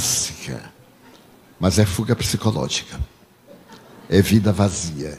[0.00, 0.72] fantástica,
[1.58, 2.98] mas é fuga psicológica.
[4.08, 5.18] É vida vazia.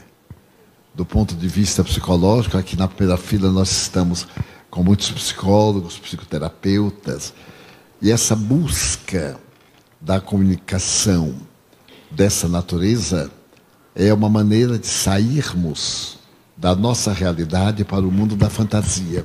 [0.92, 4.26] Do ponto de vista psicológico, aqui na primeira fila nós estamos
[4.68, 7.32] com muitos psicólogos, psicoterapeutas,
[8.00, 9.38] e essa busca
[10.00, 11.34] da comunicação
[12.10, 13.30] dessa natureza
[13.94, 16.18] é uma maneira de sairmos
[16.56, 19.24] da nossa realidade para o mundo da fantasia.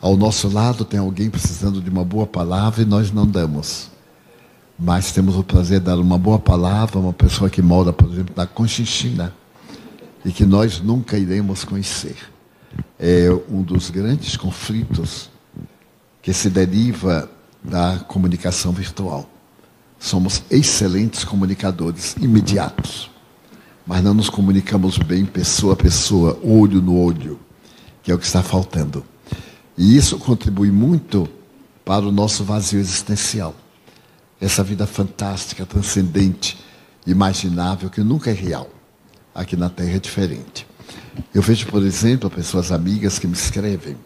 [0.00, 3.97] Ao nosso lado tem alguém precisando de uma boa palavra e nós não damos.
[4.78, 8.08] Mas temos o prazer de dar uma boa palavra a uma pessoa que mora, por
[8.12, 9.34] exemplo, na Conchinchina
[10.24, 12.16] e que nós nunca iremos conhecer.
[12.98, 15.30] É um dos grandes conflitos
[16.22, 17.28] que se deriva
[17.62, 19.28] da comunicação virtual.
[19.98, 23.10] Somos excelentes comunicadores imediatos,
[23.84, 27.40] mas não nos comunicamos bem pessoa a pessoa, olho no olho,
[28.00, 29.04] que é o que está faltando.
[29.76, 31.28] E isso contribui muito
[31.84, 33.54] para o nosso vazio existencial.
[34.40, 36.58] Essa vida fantástica, transcendente,
[37.06, 38.68] imaginável, que nunca é real.
[39.34, 40.66] Aqui na Terra é diferente.
[41.34, 43.96] Eu vejo, por exemplo, pessoas amigas que me escrevem.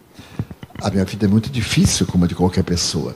[0.80, 3.14] A minha vida é muito difícil, como a de qualquer pessoa.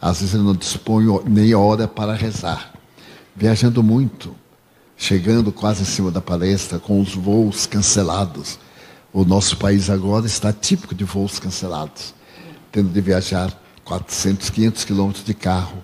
[0.00, 2.72] Às vezes eu não disponho nem hora para rezar.
[3.34, 4.34] Viajando muito,
[4.96, 8.58] chegando quase em cima da palestra, com os voos cancelados
[9.12, 12.14] o nosso país agora está típico de voos cancelados,
[12.70, 13.52] tendo de viajar
[13.84, 15.82] 400, 500 quilômetros de carro,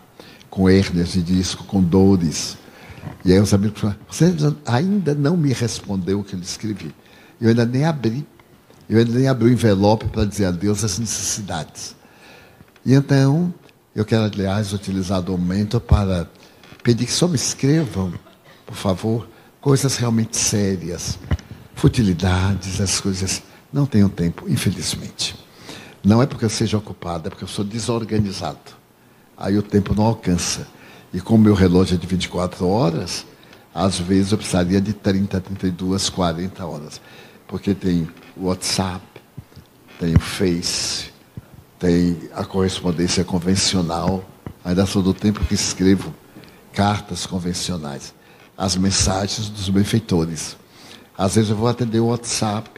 [0.56, 2.56] com hérnias de disco, com dores.
[3.22, 6.94] E aí os amigos falaram, você ainda não me respondeu o que eu lhe escrevi.
[7.38, 8.26] Eu ainda nem abri.
[8.88, 11.94] Eu ainda nem abri o envelope para dizer adeus às necessidades.
[12.86, 13.52] E então,
[13.94, 16.26] eu quero, aliás, utilizar o momento para
[16.82, 18.14] pedir que só me escrevam,
[18.64, 19.28] por favor,
[19.60, 21.18] coisas realmente sérias
[21.74, 23.42] futilidades, as coisas.
[23.70, 25.36] Não tenho tempo, infelizmente.
[26.02, 28.85] Não é porque eu seja ocupado, é porque eu sou desorganizado.
[29.36, 30.66] Aí o tempo não alcança.
[31.12, 33.26] E como meu relógio é de 24 horas,
[33.74, 37.00] às vezes eu precisaria de 30, 32, 40 horas.
[37.46, 39.04] Porque tem o WhatsApp,
[39.98, 41.12] tem o Face,
[41.78, 44.24] tem a correspondência convencional.
[44.64, 46.12] Ainda sou do tempo que escrevo
[46.72, 48.14] cartas convencionais,
[48.56, 50.56] as mensagens dos benfeitores.
[51.16, 52.68] Às vezes eu vou atender o WhatsApp,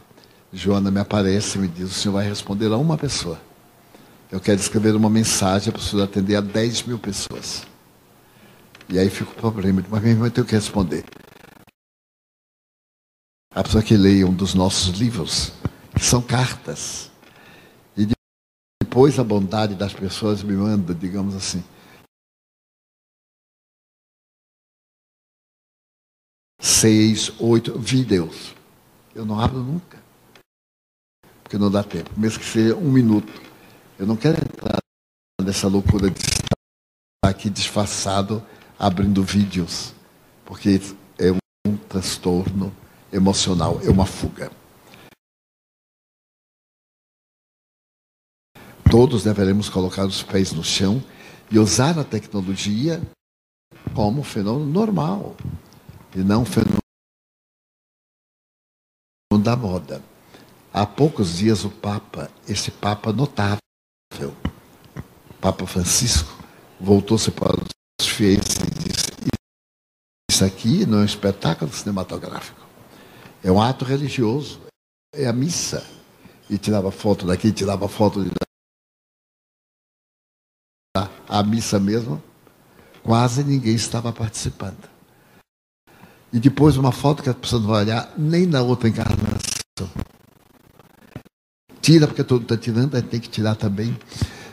[0.53, 3.48] Joana me aparece e me diz, o senhor vai responder a uma pessoa.
[4.31, 7.67] Eu quero escrever uma mensagem para o senhor atender a 10 mil pessoas.
[8.87, 11.05] E aí fica o problema, mas mesmo eu tenho que responder.
[13.55, 15.53] A pessoa que leia um dos nossos livros,
[15.95, 17.11] que são cartas,
[17.97, 18.07] e
[18.83, 21.65] depois a bondade das pessoas me manda, digamos assim,
[26.61, 28.55] seis, oito vídeos.
[29.15, 29.99] Eu não abro nunca.
[31.43, 32.11] Porque não dá tempo.
[32.15, 33.48] Mesmo que seja um minuto.
[33.99, 34.79] Eu não quero entrar
[35.43, 36.47] nessa loucura de estar
[37.25, 38.41] aqui disfarçado
[38.79, 39.93] abrindo vídeos.
[40.45, 40.81] Porque
[41.19, 41.33] é
[41.67, 42.73] um transtorno
[43.13, 44.53] emocional, é uma fuga.
[48.89, 51.03] Todos deveremos colocar os pés no chão
[51.51, 53.03] e usar a tecnologia
[53.95, 55.37] como um fenômeno normal
[56.15, 56.79] e não fenômeno
[59.43, 60.03] da moda.
[60.73, 63.59] Há poucos dias o Papa, esse Papa notável,
[65.41, 66.29] Papa Francisco,
[66.81, 67.57] voltou-se para
[68.01, 69.07] os fiéis e disse:
[70.31, 72.61] Isso aqui não é um espetáculo cinematográfico,
[73.43, 74.61] é um ato religioso,
[75.15, 75.87] é a missa.
[76.51, 78.31] E tirava foto daqui, tirava foto de
[81.29, 82.23] a missa mesmo,
[83.03, 84.89] quase ninguém estava participando.
[86.33, 90.08] E depois uma foto que a pessoa não vai olhar nem na outra encarnação.
[91.89, 93.99] Tira, porque todo está tirando, aí tem que tirar também.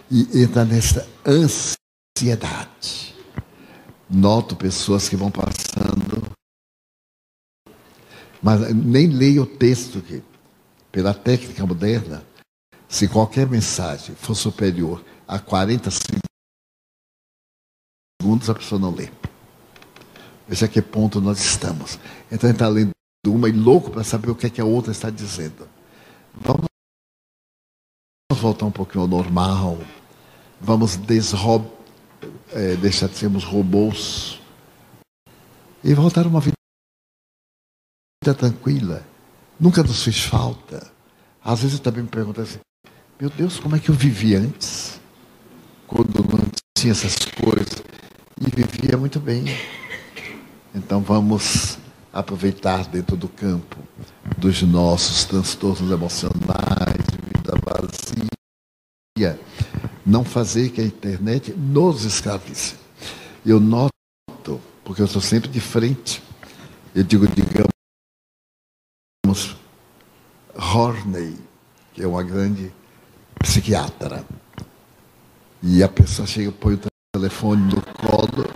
[0.09, 3.13] E entra nessa ansiedade.
[4.09, 6.31] Noto pessoas que vão passando,
[8.41, 10.23] mas nem leio o texto que,
[10.93, 12.25] pela técnica moderna,
[12.87, 15.89] se qualquer mensagem for superior a 40
[18.21, 19.09] segundos, a pessoa não lê.
[20.47, 21.99] Veja que ponto nós estamos.
[22.31, 22.91] Então gente está lendo
[23.27, 25.67] uma e louco para saber o que, é que a outra está dizendo.
[26.33, 26.67] Vamos
[28.37, 29.77] voltar um pouquinho ao normal.
[30.59, 31.73] Vamos desrob...
[32.53, 34.39] É, deixar de sermos robôs.
[35.83, 36.55] E voltar a uma vida
[38.37, 39.05] tranquila.
[39.59, 40.89] Nunca nos fez falta.
[41.43, 42.59] Às vezes eu também me pergunto assim,
[43.19, 44.99] meu Deus, como é que eu vivia antes?
[45.85, 46.39] Quando não
[46.77, 47.83] tinha essas coisas.
[48.39, 49.45] E vivia muito bem.
[50.73, 51.77] Então vamos
[52.11, 53.77] aproveitar dentro do campo
[54.37, 56.74] dos nossos transtornos emocionais,
[60.05, 62.75] não fazer que a internet nos escravize.
[63.45, 66.21] Eu noto, porque eu sou sempre de frente.
[66.93, 67.71] Eu digo, digamos,
[70.53, 71.33] Horney,
[71.93, 72.73] que é uma grande
[73.39, 74.25] psiquiatra.
[75.63, 76.81] E a pessoa chega, põe o
[77.13, 78.49] telefone no colo.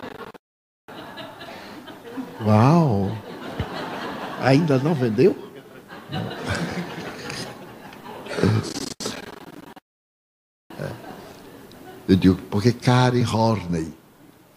[2.46, 3.18] Uau!
[4.42, 5.34] Ainda não vendeu?
[10.80, 10.90] É.
[12.10, 13.94] Eu digo, porque Karen Horney,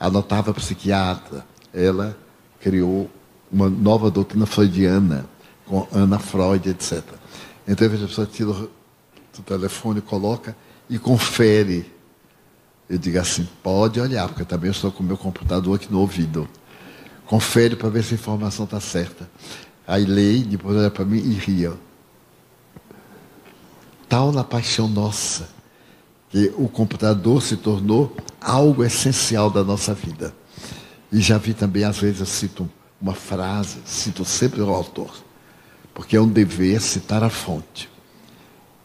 [0.01, 2.17] a notável psiquiatra, ela
[2.59, 3.11] criou
[3.53, 5.27] uma nova doutrina freudiana,
[5.67, 7.05] com Ana Freud, etc.
[7.69, 10.57] Então, a pessoa tira o telefone, coloca
[10.89, 11.93] e confere.
[12.89, 16.01] Eu digo assim, pode olhar, porque também eu estou com o meu computador aqui no
[16.01, 16.49] ouvido.
[17.27, 19.31] Confere para ver se a informação está certa.
[19.87, 21.75] Aí leio, depois olha para mim e ria.
[24.09, 25.51] Tal na paixão nossa,
[26.33, 30.35] que o computador se tornou algo essencial da nossa vida.
[31.13, 32.71] E já vi também, às vezes, eu cito
[33.01, 35.15] uma frase, cito sempre o autor,
[35.95, 37.93] porque é um dever citar a fonte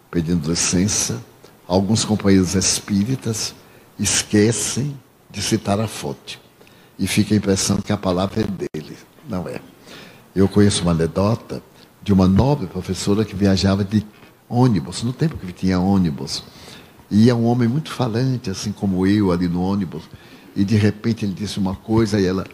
[0.09, 1.21] pedindo licença,
[1.67, 3.53] alguns companheiros espíritas
[3.99, 4.97] esquecem
[5.29, 6.39] de citar a fonte
[6.97, 8.97] e fica a impressão que a palavra é dele.
[9.27, 9.61] Não é.
[10.35, 11.61] Eu conheço uma anedota
[12.01, 14.05] de uma nobre professora que viajava de
[14.49, 16.43] ônibus, no tempo que tinha ônibus.
[17.09, 20.03] E ia um homem muito falante, assim como eu, ali no ônibus.
[20.55, 22.45] E de repente ele disse uma coisa e ela.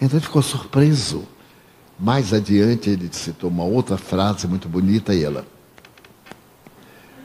[0.00, 1.24] Então ele ficou surpreso.
[1.98, 5.46] Mais adiante ele citou uma outra frase muito bonita e ela.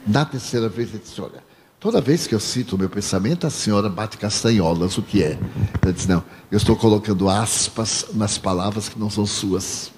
[0.06, 1.44] Na terceira vez ele disse, olha,
[1.78, 5.38] toda vez que eu cito o meu pensamento, a senhora bate castanholas, o que é?
[5.82, 9.92] Ele disse, não, eu estou colocando aspas nas palavras que não são suas.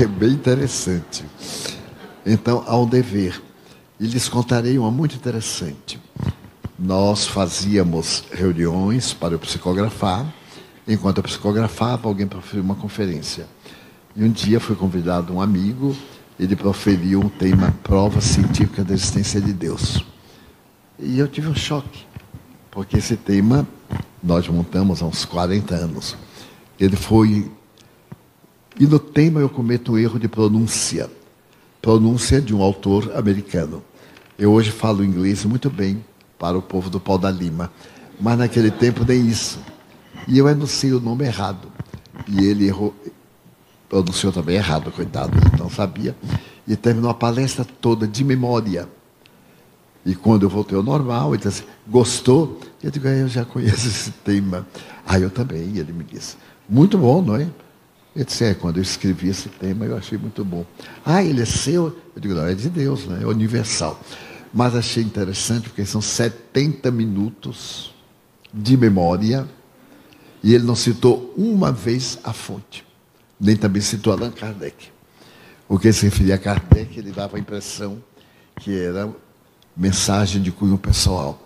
[0.00, 1.24] É bem interessante.
[2.24, 3.42] Então, há um dever.
[4.00, 6.00] E lhes contarei uma muito interessante.
[6.78, 10.26] Nós fazíamos reuniões para eu psicografar
[10.86, 13.46] Enquanto eu psicografava, alguém proferiu uma conferência.
[14.14, 15.96] E um dia foi convidado um amigo,
[16.38, 20.04] ele proferiu um tema prova científica da existência de Deus.
[20.98, 22.04] E eu tive um choque,
[22.70, 23.66] porque esse tema
[24.22, 26.16] nós montamos há uns 40 anos.
[26.78, 27.50] Ele foi.
[28.78, 31.10] E no tema eu cometo um erro de pronúncia.
[31.84, 33.84] Pronúncia de um autor americano.
[34.38, 36.02] Eu hoje falo inglês muito bem
[36.38, 37.70] para o povo do Pau da Lima,
[38.18, 39.58] mas naquele tempo nem isso.
[40.26, 41.68] E eu anunciei o nome errado.
[42.26, 42.94] E ele errou,
[43.86, 46.16] pronunciou também errado, coitado, ele não sabia.
[46.66, 48.88] E terminou a palestra toda de memória.
[50.06, 52.60] E quando eu voltei ao normal, ele disse gostou?
[52.82, 54.66] Eu digo, é, eu já conheço esse tema.
[55.04, 57.46] Ah, eu também, e ele me disse, muito bom, não é?
[58.16, 60.64] É, quando eu escrevi esse tema, eu achei muito bom.
[61.04, 61.86] Ah, ele é seu?
[62.14, 63.20] Eu digo, não, é de Deus, né?
[63.22, 64.00] é universal.
[64.52, 67.92] Mas achei interessante, porque são 70 minutos
[68.52, 69.48] de memória
[70.44, 72.84] e ele não citou uma vez a fonte,
[73.40, 74.92] nem também citou Allan Kardec.
[75.68, 78.00] O que se referia a Kardec, ele dava a impressão
[78.60, 79.10] que era
[79.76, 81.40] mensagem de cunho pessoal.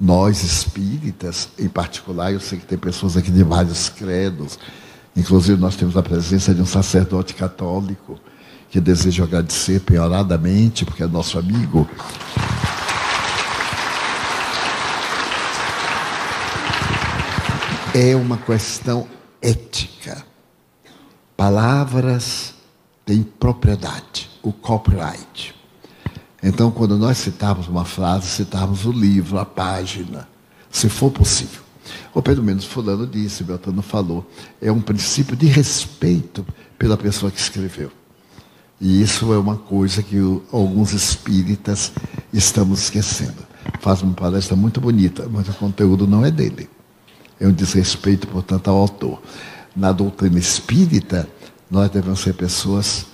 [0.00, 4.58] Nós espíritas, em particular, eu sei que tem pessoas aqui de vários credos,
[5.16, 8.18] inclusive nós temos a presença de um sacerdote católico
[8.70, 11.88] que desejo agradecer penhoradamente, porque é nosso amigo.
[17.94, 19.06] é uma questão
[19.40, 20.24] ética.
[21.36, 22.54] Palavras
[23.04, 25.54] têm propriedade, o copyright.
[26.42, 30.26] Então, quando nós citamos uma frase, citamos o livro, a página,
[30.70, 31.60] se for possível.
[32.14, 34.28] Ou pelo menos fulano disse, Beltrano falou,
[34.60, 36.46] é um princípio de respeito
[36.78, 37.90] pela pessoa que escreveu.
[38.80, 40.18] E isso é uma coisa que
[40.52, 41.92] alguns espíritas
[42.32, 43.46] estamos esquecendo.
[43.80, 46.68] Faz uma palestra muito bonita, mas o conteúdo não é dele
[47.42, 49.20] é um desrespeito, portanto, ao autor.
[49.74, 51.28] Na doutrina espírita,
[51.68, 53.06] nós devemos ser pessoas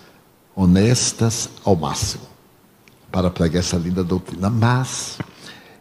[0.55, 2.25] honestas ao máximo
[3.11, 4.51] para pregar essa linda doutrina.
[4.51, 5.19] Mas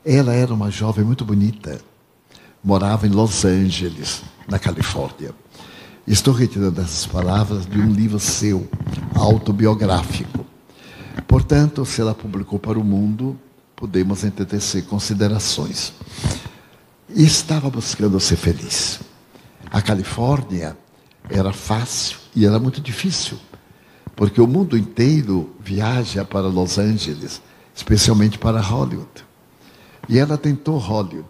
[0.06, 1.82] ela era uma jovem muito bonita,
[2.68, 5.34] morava em Los Angeles, na Califórnia.
[6.06, 8.70] Estou retirando essas palavras de um livro seu,
[9.16, 10.46] autobiográfico.
[11.26, 13.40] Portanto, se ela publicou para o mundo,
[13.74, 15.94] podemos entetecer considerações
[17.08, 19.00] e estava buscando ser feliz.
[19.72, 20.78] A Califórnia
[21.30, 23.40] era fácil e era muito difícil,
[24.14, 27.42] porque o mundo inteiro viaja para Los Angeles,
[27.74, 29.26] especialmente para Hollywood.
[30.10, 31.30] E ela tentou Hollywood,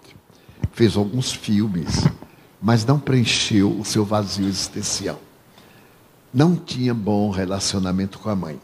[0.77, 2.05] fez alguns filmes,
[2.62, 5.19] mas não preencheu o seu vazio existencial.
[6.31, 8.62] Não tinha bom relacionamento com a mãe.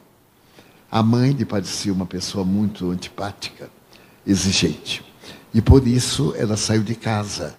[0.91, 3.67] A mãe lhe parecia uma pessoa muito antipática,
[4.27, 5.03] exigente.
[5.51, 7.57] E por isso ela saiu de casa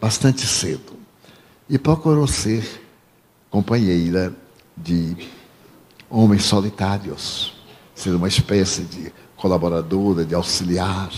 [0.00, 0.94] bastante cedo
[1.68, 2.82] e procurou ser
[3.50, 4.34] companheira
[4.74, 5.14] de
[6.08, 7.52] homens solitários,
[7.94, 11.10] ser uma espécie de colaboradora, de auxiliar,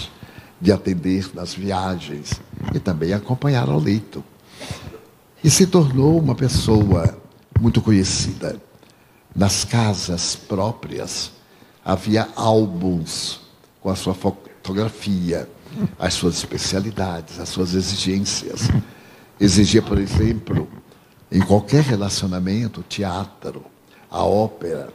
[0.64, 2.40] de atender nas viagens
[2.74, 4.24] e também acompanhar ao leito.
[5.42, 7.18] E se tornou uma pessoa
[7.60, 8.58] muito conhecida.
[9.36, 11.32] Nas casas próprias
[11.84, 13.40] havia álbuns
[13.78, 15.46] com a sua fotografia,
[15.98, 18.70] as suas especialidades, as suas exigências.
[19.38, 20.66] Exigia, por exemplo,
[21.30, 23.66] em qualquer relacionamento, teatro,
[24.10, 24.88] a ópera,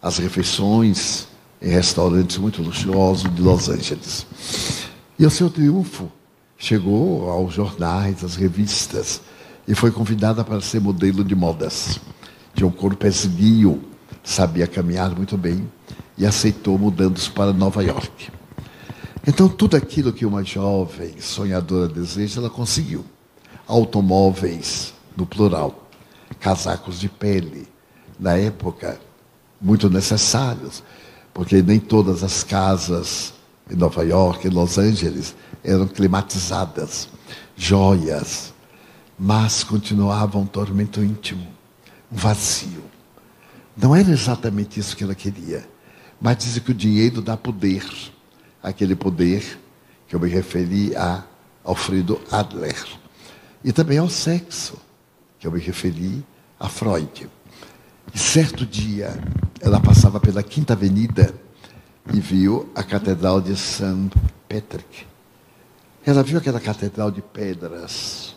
[0.00, 1.26] as refeições
[1.60, 4.93] em restaurantes muito luxuosos de Los Angeles.
[5.18, 6.10] E o seu triunfo
[6.58, 9.20] chegou aos jornais, às revistas,
[9.66, 12.00] e foi convidada para ser modelo de modas.
[12.54, 13.82] Tinha um corpo esguio,
[14.22, 15.70] sabia caminhar muito bem
[16.16, 18.30] e aceitou mudando-se para Nova York.
[19.26, 23.04] Então, tudo aquilo que uma jovem sonhadora deseja, ela conseguiu.
[23.66, 25.88] Automóveis, no plural,
[26.40, 27.66] casacos de pele,
[28.18, 29.00] na época,
[29.60, 30.82] muito necessários,
[31.32, 33.33] porque nem todas as casas
[33.70, 37.08] em Nova York, em Los Angeles, eram climatizadas,
[37.56, 38.52] joias,
[39.18, 41.46] mas continuava um tormento íntimo,
[42.10, 42.84] um vazio.
[43.76, 45.66] Não era exatamente isso que ela queria,
[46.20, 47.84] mas dizia que o dinheiro dá poder
[48.64, 49.60] aquele poder
[50.08, 51.22] que eu me referi a
[51.62, 52.74] Alfredo Adler.
[53.62, 54.78] E também ao sexo,
[55.38, 56.24] que eu me referi
[56.58, 57.28] a Freud.
[58.12, 59.18] E certo dia,
[59.60, 61.34] ela passava pela Quinta Avenida
[62.12, 64.10] e viu a Catedral de St.
[64.48, 65.06] Patrick.
[66.04, 68.36] Ela viu aquela catedral de pedras,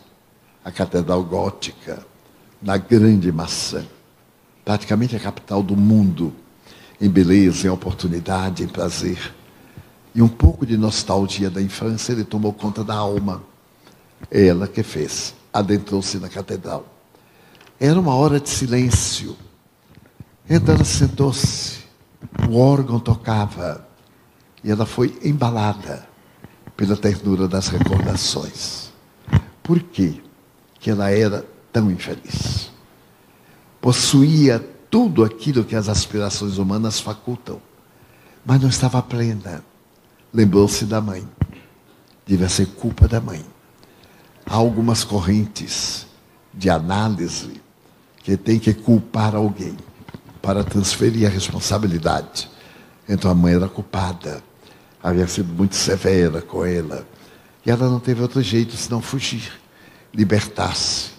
[0.64, 2.04] a catedral gótica,
[2.62, 3.84] na Grande Maçã,
[4.64, 6.32] praticamente a capital do mundo,
[7.00, 9.34] em beleza, em oportunidade, em prazer.
[10.14, 13.42] E um pouco de nostalgia da infância ele tomou conta da alma.
[14.30, 16.86] Ela que fez, adentrou-se na catedral.
[17.78, 19.36] Era uma hora de silêncio.
[20.50, 21.77] Então ela sentou-se,
[22.48, 23.86] o órgão tocava
[24.62, 26.08] e ela foi embalada
[26.76, 28.92] pela ternura das recordações.
[29.62, 30.20] Por quê?
[30.80, 32.70] que ela era tão infeliz?
[33.80, 37.60] Possuía tudo aquilo que as aspirações humanas facultam,
[38.44, 39.62] mas não estava plena
[40.32, 41.26] lembrou-se da mãe.
[42.26, 43.44] Devia ser culpa da mãe.
[44.46, 46.06] Há algumas correntes
[46.52, 47.60] de análise
[48.22, 49.76] que tem que culpar alguém
[50.42, 52.50] para transferir a responsabilidade.
[53.08, 54.42] Então a mãe era culpada,
[55.02, 57.06] havia sido muito severa com ela.
[57.64, 59.52] E ela não teve outro jeito senão fugir,
[60.14, 61.10] libertar-se.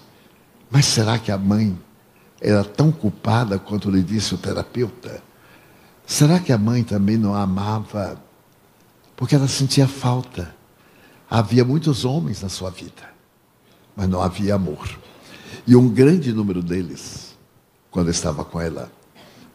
[0.69, 1.77] Mas será que a mãe
[2.41, 5.21] era tão culpada quanto lhe disse o terapeuta?
[6.05, 8.19] Será que a mãe também não amava
[9.19, 10.55] porque ela sentia falta.
[11.29, 13.03] Havia muitos homens na sua vida,
[13.93, 14.97] mas não havia amor.
[15.67, 17.35] E um grande número deles,
[17.91, 18.89] quando estava com ela,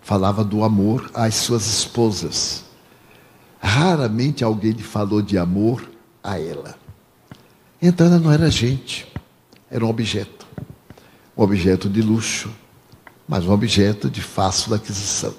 [0.05, 2.63] falava do amor às suas esposas.
[3.59, 5.91] Raramente alguém lhe falou de amor
[6.23, 6.77] a ela.
[7.81, 9.11] Então ela não era gente,
[9.71, 10.47] era um objeto.
[11.37, 12.51] Um objeto de luxo,
[13.27, 15.35] mas um objeto de fácil aquisição.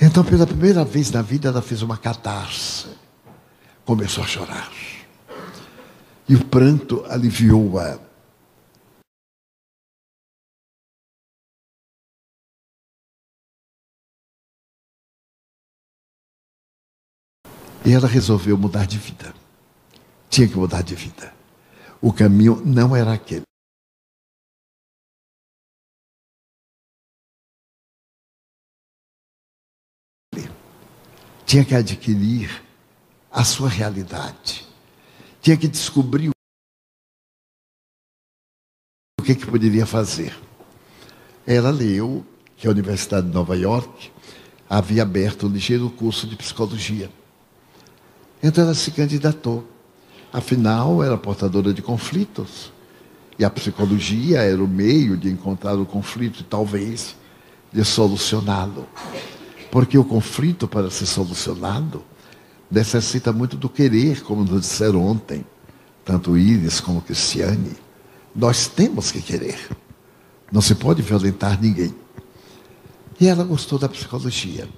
[0.00, 2.88] Então, pela primeira vez na vida, ela fez uma catarse.
[3.84, 4.70] Começou a chorar.
[6.28, 7.98] E o pranto aliviou-a.
[17.84, 19.34] E ela resolveu mudar de vida.
[20.30, 21.34] Tinha que mudar de vida.
[22.00, 23.42] O caminho não era aquele.
[31.52, 32.64] tinha que adquirir
[33.30, 34.66] a sua realidade,
[35.42, 36.30] tinha que descobrir
[39.20, 40.34] o que, que poderia fazer.
[41.46, 42.24] Ela leu
[42.56, 44.10] que a Universidade de Nova York
[44.66, 47.12] havia aberto um ligeiro curso de psicologia.
[48.42, 49.68] Então ela se candidatou.
[50.32, 52.72] Afinal, era portadora de conflitos.
[53.38, 57.14] E a psicologia era o meio de encontrar o conflito e talvez
[57.72, 58.86] de solucioná-lo.
[59.70, 62.04] Porque o conflito, para ser solucionado,
[62.70, 65.46] necessita muito do querer, como nos disseram ontem,
[66.04, 67.76] tanto Iris como Cristiane.
[68.34, 69.58] Nós temos que querer.
[70.50, 71.94] Não se pode violentar ninguém.
[73.20, 74.68] E ela gostou da psicologia.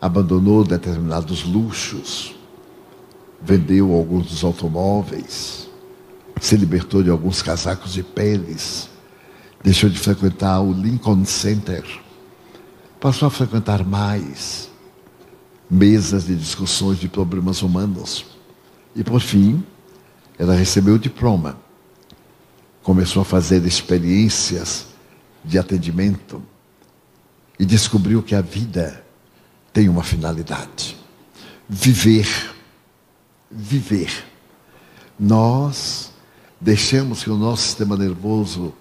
[0.00, 2.34] Abandonou determinados luxos,
[3.42, 5.68] vendeu alguns dos automóveis,
[6.40, 8.88] se libertou de alguns casacos de peles,
[9.62, 11.84] deixou de frequentar o Lincoln Center
[13.00, 14.68] passou a frequentar mais
[15.70, 18.26] mesas de discussões de problemas humanos.
[18.94, 19.64] E por fim,
[20.38, 21.56] ela recebeu o diploma.
[22.82, 24.86] Começou a fazer experiências
[25.42, 26.42] de atendimento
[27.58, 29.02] e descobriu que a vida
[29.72, 30.96] tem uma finalidade:
[31.68, 32.28] viver.
[33.50, 34.24] Viver.
[35.18, 36.12] Nós
[36.60, 38.72] deixamos que o nosso sistema nervoso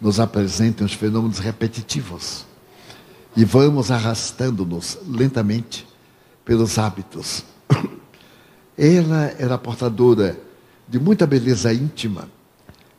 [0.00, 2.46] nos apresente os fenômenos repetitivos
[3.36, 5.86] e vamos arrastando-nos lentamente
[6.44, 7.44] pelos hábitos.
[8.76, 10.40] Ela era portadora
[10.88, 12.28] de muita beleza íntima,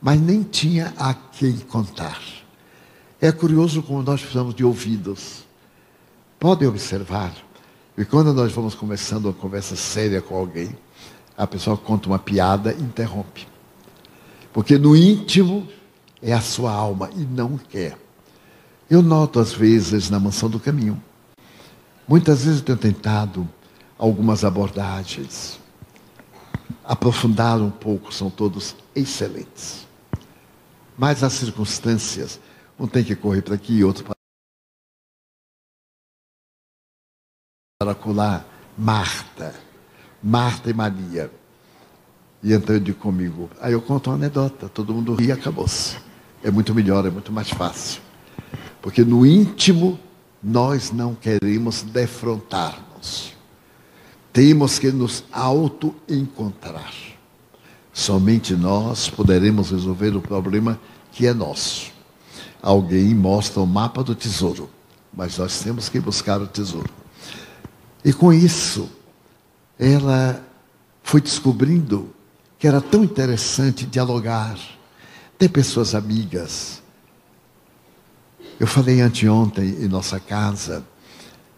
[0.00, 2.20] mas nem tinha a quem contar.
[3.20, 5.44] É curioso como nós precisamos de ouvidos.
[6.42, 7.32] Podem observar
[7.94, 10.76] que quando nós vamos começando uma conversa séria com alguém,
[11.38, 13.46] a pessoa conta uma piada e interrompe.
[14.52, 15.68] Porque no íntimo
[16.20, 17.96] é a sua alma e não quer.
[18.90, 21.00] Eu noto às vezes na mansão do caminho.
[22.08, 23.48] Muitas vezes eu tenho tentado
[23.96, 25.60] algumas abordagens.
[26.82, 29.86] Aprofundar um pouco, são todos excelentes.
[30.98, 32.40] Mas as circunstâncias
[32.76, 34.21] um tem que correr para aqui e outro para
[37.94, 38.46] colar.
[38.76, 39.54] Marta,
[40.22, 41.30] Marta e Maria.
[42.42, 45.96] E então eu digo comigo, aí eu conto uma anedota, todo mundo ri e acabou-se.
[46.42, 48.00] É muito melhor, é muito mais fácil.
[48.80, 49.98] Porque no íntimo
[50.42, 53.32] nós não queremos defrontar-nos.
[54.32, 56.92] Temos que nos auto-encontrar.
[57.92, 60.80] Somente nós poderemos resolver o problema
[61.12, 61.92] que é nosso.
[62.60, 64.68] Alguém mostra o mapa do tesouro,
[65.14, 67.01] mas nós temos que buscar o tesouro.
[68.04, 68.90] E com isso,
[69.78, 70.44] ela
[71.02, 72.14] foi descobrindo
[72.58, 74.58] que era tão interessante dialogar,
[75.38, 76.82] ter pessoas amigas.
[78.58, 80.84] Eu falei anteontem em nossa casa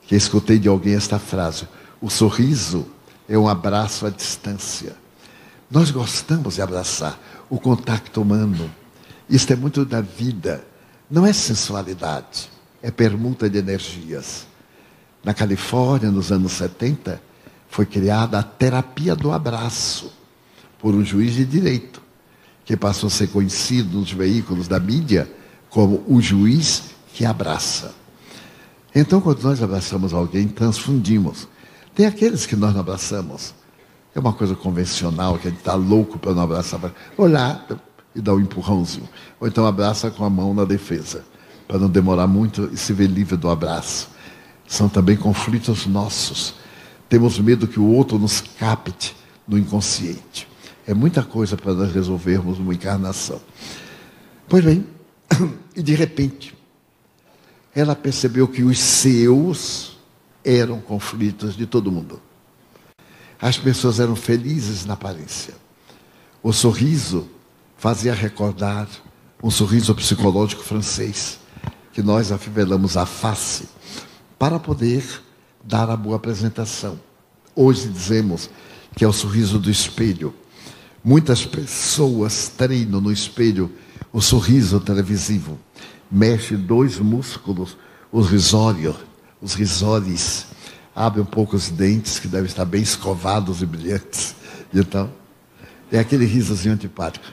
[0.06, 1.66] que escutei de alguém esta frase:
[2.00, 2.86] o sorriso
[3.28, 4.96] é um abraço à distância.
[5.70, 7.18] Nós gostamos de abraçar
[7.50, 8.70] o contato humano.
[9.28, 10.64] Isto é muito da vida
[11.10, 12.50] não é sensualidade,
[12.82, 14.46] é permuta de energias.
[15.24, 17.20] Na Califórnia, nos anos 70,
[17.68, 20.12] foi criada a terapia do abraço
[20.78, 22.02] por um juiz de direito,
[22.64, 25.30] que passou a ser conhecido nos veículos da mídia
[25.70, 27.94] como o juiz que abraça.
[28.94, 31.48] Então, quando nós abraçamos alguém, transfundimos.
[31.94, 33.54] Tem aqueles que nós não abraçamos.
[34.14, 36.92] É uma coisa convencional, que a gente está louco para não abraçar.
[37.16, 37.66] Olhar,
[38.14, 39.08] e dá um empurrãozinho.
[39.40, 41.24] Ou então abraça com a mão na defesa,
[41.66, 44.13] para não demorar muito e se ver livre do abraço.
[44.66, 46.54] São também conflitos nossos.
[47.08, 49.14] Temos medo que o outro nos capte
[49.46, 50.48] no inconsciente.
[50.86, 53.40] É muita coisa para nós resolvermos uma encarnação.
[54.48, 54.86] Pois bem,
[55.76, 56.54] e de repente,
[57.74, 59.96] ela percebeu que os seus
[60.44, 62.20] eram conflitos de todo mundo.
[63.40, 65.54] As pessoas eram felizes na aparência.
[66.42, 67.28] O sorriso
[67.76, 68.88] fazia recordar
[69.42, 71.38] um sorriso psicológico francês,
[71.92, 73.68] que nós afivelamos a face
[74.44, 75.02] para poder
[75.64, 77.00] dar a boa apresentação.
[77.56, 78.50] Hoje dizemos
[78.94, 80.34] que é o sorriso do espelho.
[81.02, 83.72] Muitas pessoas treinam no espelho
[84.12, 85.58] o sorriso televisivo.
[86.10, 87.74] Mexe dois músculos,
[88.12, 88.96] os risórios,
[89.40, 90.44] os risórios.
[90.94, 94.34] Abre um pouco os dentes, que devem estar bem escovados e brilhantes.
[94.74, 95.10] Então,
[95.90, 97.24] é aquele risozinho antipático.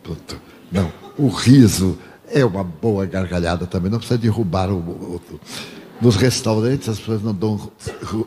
[0.00, 0.40] Pronto.
[0.70, 1.98] Não, o riso
[2.30, 5.40] é uma boa gargalhada também, não precisa derrubar o outro.
[6.00, 7.70] Nos restaurantes as pessoas não dão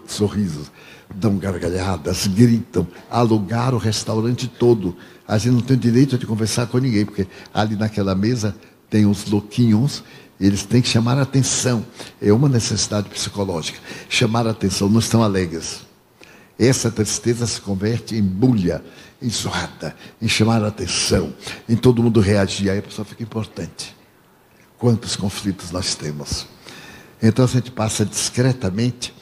[0.05, 0.71] sorrisos,
[1.15, 4.95] dão gargalhadas, gritam, alugar o restaurante todo.
[5.27, 8.55] A gente não tem direito de conversar com ninguém, porque ali naquela mesa
[8.89, 10.03] tem os louquinhos,
[10.39, 11.83] eles têm que chamar a atenção.
[12.21, 13.79] É uma necessidade psicológica.
[14.09, 15.81] Chamar a atenção, não estão alegres.
[16.59, 18.83] Essa tristeza se converte em bulha,
[19.23, 21.33] em zoada, em chamar a atenção,
[21.67, 22.69] em todo mundo reagir.
[22.69, 23.95] Aí a pessoa fica importante.
[24.77, 26.45] Quantos conflitos nós temos.
[27.21, 29.13] Então, se a gente passa discretamente,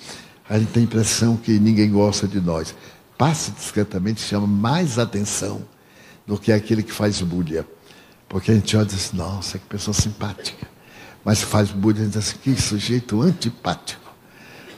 [0.50, 2.74] a gente tem a impressão que ninguém gosta de nós.
[3.18, 5.62] Passe discretamente chama mais atenção
[6.26, 7.66] do que aquele que faz bulha.
[8.28, 10.68] Porque a gente olha e diz, nossa, que pessoa simpática.
[11.24, 14.02] Mas faz bulha e diz assim, que sujeito antipático.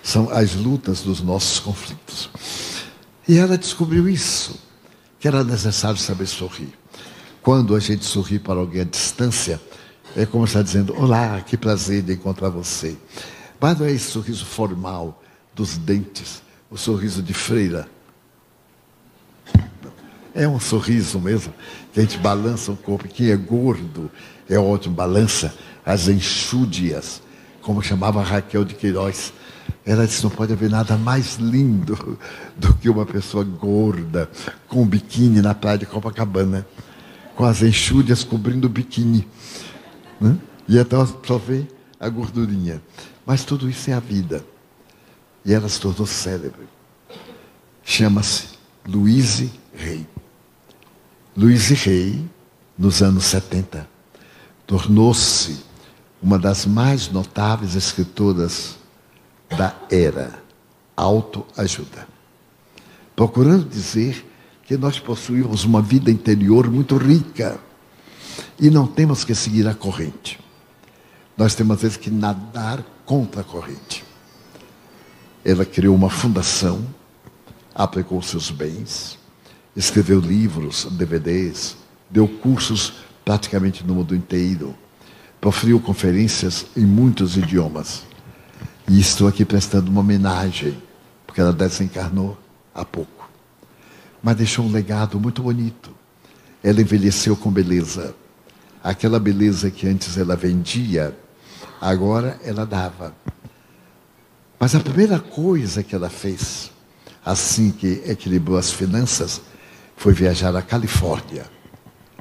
[0.03, 2.29] São as lutas dos nossos conflitos.
[3.27, 4.59] E ela descobriu isso,
[5.23, 6.73] que era necessário saber sorrir.
[7.41, 9.57] Quando a gente sorri para alguém à distância,
[10.17, 12.97] é como está dizendo: Olá, que prazer de encontrar você.
[13.57, 15.23] Mas não é esse sorriso formal
[15.55, 17.87] dos dentes, o sorriso de freira.
[20.35, 21.53] É um sorriso mesmo,
[21.93, 23.07] que a gente balança o corpo.
[23.07, 24.11] Quem é gordo
[24.49, 25.55] é ótimo, balança
[25.85, 27.21] as enxúdias,
[27.61, 29.31] como chamava Raquel de Queiroz
[29.85, 32.17] Ela disse: não pode haver nada mais lindo
[32.55, 34.29] do que uma pessoa gorda,
[34.67, 36.65] com um biquíni na praia de Copacabana,
[37.35, 39.27] com as enxúrias cobrindo o biquíni.
[40.19, 40.37] Né?
[40.67, 41.67] E então só vê
[41.99, 42.81] a gordurinha.
[43.25, 44.45] Mas tudo isso é a vida.
[45.45, 46.67] E ela se tornou célebre.
[47.83, 48.49] Chama-se
[48.87, 50.07] Louise Rey.
[51.35, 52.25] Louise Rey,
[52.77, 53.87] nos anos 70,
[54.65, 55.63] tornou-se
[56.21, 58.77] uma das mais notáveis escritoras
[59.49, 60.41] da era
[60.95, 62.07] autoajuda.
[63.15, 64.25] Procurando dizer
[64.65, 67.59] que nós possuímos uma vida interior muito rica
[68.59, 70.39] e não temos que seguir a corrente.
[71.37, 74.03] Nós temos às vezes que nadar contra a corrente.
[75.43, 76.85] Ela criou uma fundação,
[77.75, 79.17] aplicou seus bens,
[79.75, 81.75] escreveu livros, DVDs,
[82.09, 82.93] deu cursos
[83.25, 84.75] praticamente no mundo inteiro,
[85.41, 88.03] proferiu conferências em muitos idiomas.
[88.87, 90.77] E estou aqui prestando uma homenagem,
[91.25, 92.37] porque ela desencarnou
[92.75, 93.29] há pouco.
[94.21, 95.91] Mas deixou um legado muito bonito.
[96.63, 98.13] Ela envelheceu com beleza.
[98.83, 101.17] Aquela beleza que antes ela vendia,
[101.79, 103.15] agora ela dava.
[104.59, 106.71] Mas a primeira coisa que ela fez,
[107.25, 109.41] assim que equilibrou as finanças,
[109.95, 111.45] foi viajar à Califórnia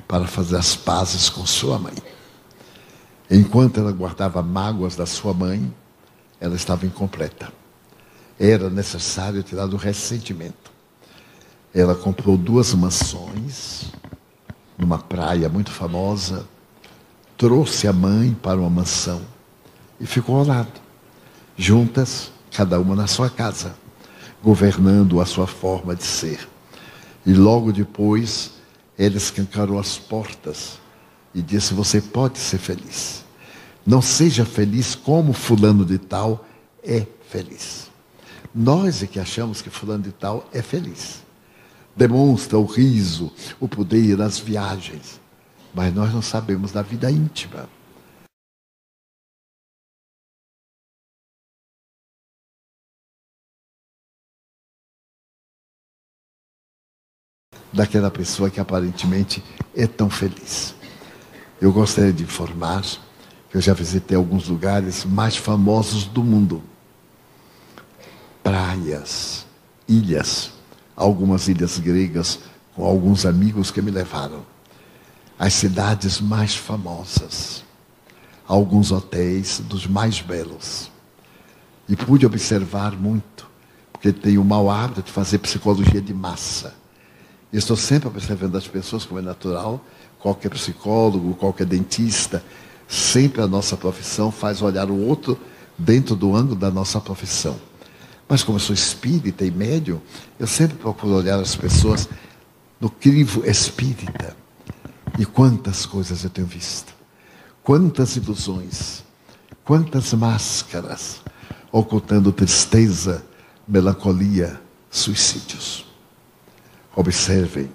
[0.06, 1.94] para fazer as pazes com sua mãe.
[3.30, 5.72] Enquanto ela guardava mágoas da sua mãe,
[6.42, 7.52] ela estava incompleta.
[8.36, 10.72] Era necessário tirar do ressentimento.
[11.72, 13.92] Ela comprou duas mansões
[14.76, 16.44] numa praia muito famosa,
[17.38, 19.22] trouxe a mãe para uma mansão
[20.00, 20.80] e ficou ao lado,
[21.56, 23.76] juntas, cada uma na sua casa,
[24.42, 26.48] governando a sua forma de ser.
[27.24, 28.54] E logo depois,
[28.98, 30.80] ela escancarou as portas
[31.32, 33.21] e disse: Você pode ser feliz.
[33.84, 36.46] Não seja feliz como fulano de tal
[36.84, 37.90] é feliz.
[38.54, 41.22] Nós é que achamos que fulano de tal é feliz.
[41.96, 45.20] Demonstra o riso, o poder, as viagens.
[45.74, 47.68] Mas nós não sabemos da vida íntima.
[57.72, 59.42] Daquela pessoa que aparentemente
[59.74, 60.74] é tão feliz.
[61.60, 62.84] Eu gostaria de informar
[63.52, 66.62] eu já visitei alguns lugares mais famosos do mundo.
[68.42, 69.46] Praias,
[69.86, 70.52] ilhas,
[70.96, 72.40] algumas ilhas gregas,
[72.74, 74.44] com alguns amigos que me levaram.
[75.38, 77.62] As cidades mais famosas,
[78.46, 80.90] alguns hotéis dos mais belos.
[81.88, 83.46] E pude observar muito,
[83.92, 86.74] porque tenho o mau hábito de fazer psicologia de massa.
[87.52, 89.84] E estou sempre observando as pessoas, como é natural,
[90.18, 92.42] qualquer psicólogo, qualquer dentista,
[92.92, 95.40] Sempre a nossa profissão faz olhar o outro
[95.78, 97.58] dentro do ângulo da nossa profissão.
[98.28, 99.98] Mas como eu sou espírita e médium,
[100.38, 102.06] eu sempre procuro olhar as pessoas
[102.78, 104.36] no crivo espírita.
[105.18, 106.92] E quantas coisas eu tenho visto.
[107.62, 109.02] Quantas ilusões.
[109.64, 111.22] Quantas máscaras
[111.72, 113.24] ocultando tristeza,
[113.66, 115.86] melancolia, suicídios.
[116.94, 117.70] Observem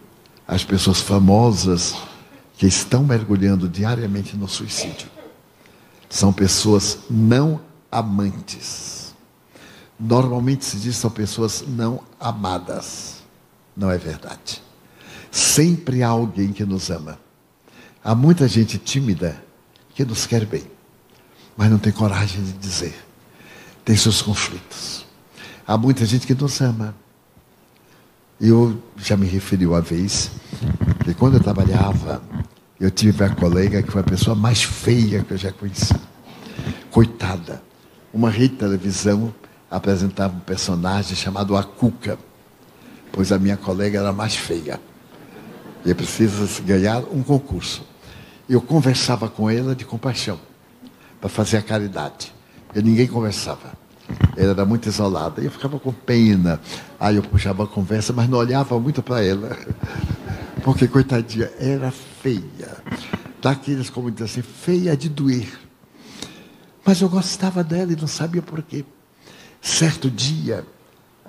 [0.47, 1.95] as pessoas famosas
[2.57, 5.07] que estão mergulhando diariamente no suicídio
[6.09, 9.13] são pessoas não amantes.
[9.99, 13.17] Normalmente se diz são pessoas não amadas.
[13.75, 14.61] Não é verdade.
[15.31, 17.19] Sempre há alguém que nos ama.
[18.03, 19.43] Há muita gente tímida
[19.93, 20.63] que nos quer bem,
[21.55, 22.95] mas não tem coragem de dizer.
[23.83, 25.05] Tem seus conflitos.
[25.65, 26.95] Há muita gente que nos ama.
[28.39, 30.29] Eu já me referi uma vez
[31.03, 32.21] que quando eu trabalhava
[32.79, 35.95] eu tive uma colega que foi a pessoa mais feia que eu já conheci.
[36.91, 37.63] Coitada.
[38.13, 39.33] Uma rede de televisão
[39.69, 42.19] apresentava um personagem chamado A Cuca,
[43.11, 44.79] pois a minha colega era mais feia.
[45.83, 47.83] E precisa ganhar um concurso.
[48.47, 50.39] Eu conversava com ela de compaixão,
[51.19, 52.31] para fazer a caridade.
[52.75, 53.73] E ninguém conversava.
[54.35, 55.41] Ela era muito isolada.
[55.41, 56.59] E eu ficava com pena.
[56.99, 59.57] Aí eu puxava a conversa, mas não olhava muito para ela.
[60.63, 62.77] Porque, coitadinha, era feia.
[63.41, 65.47] Daqueles, como diz assim, feia de doer.
[66.85, 68.85] Mas eu gostava dela e não sabia por quê.
[69.61, 70.65] Certo dia,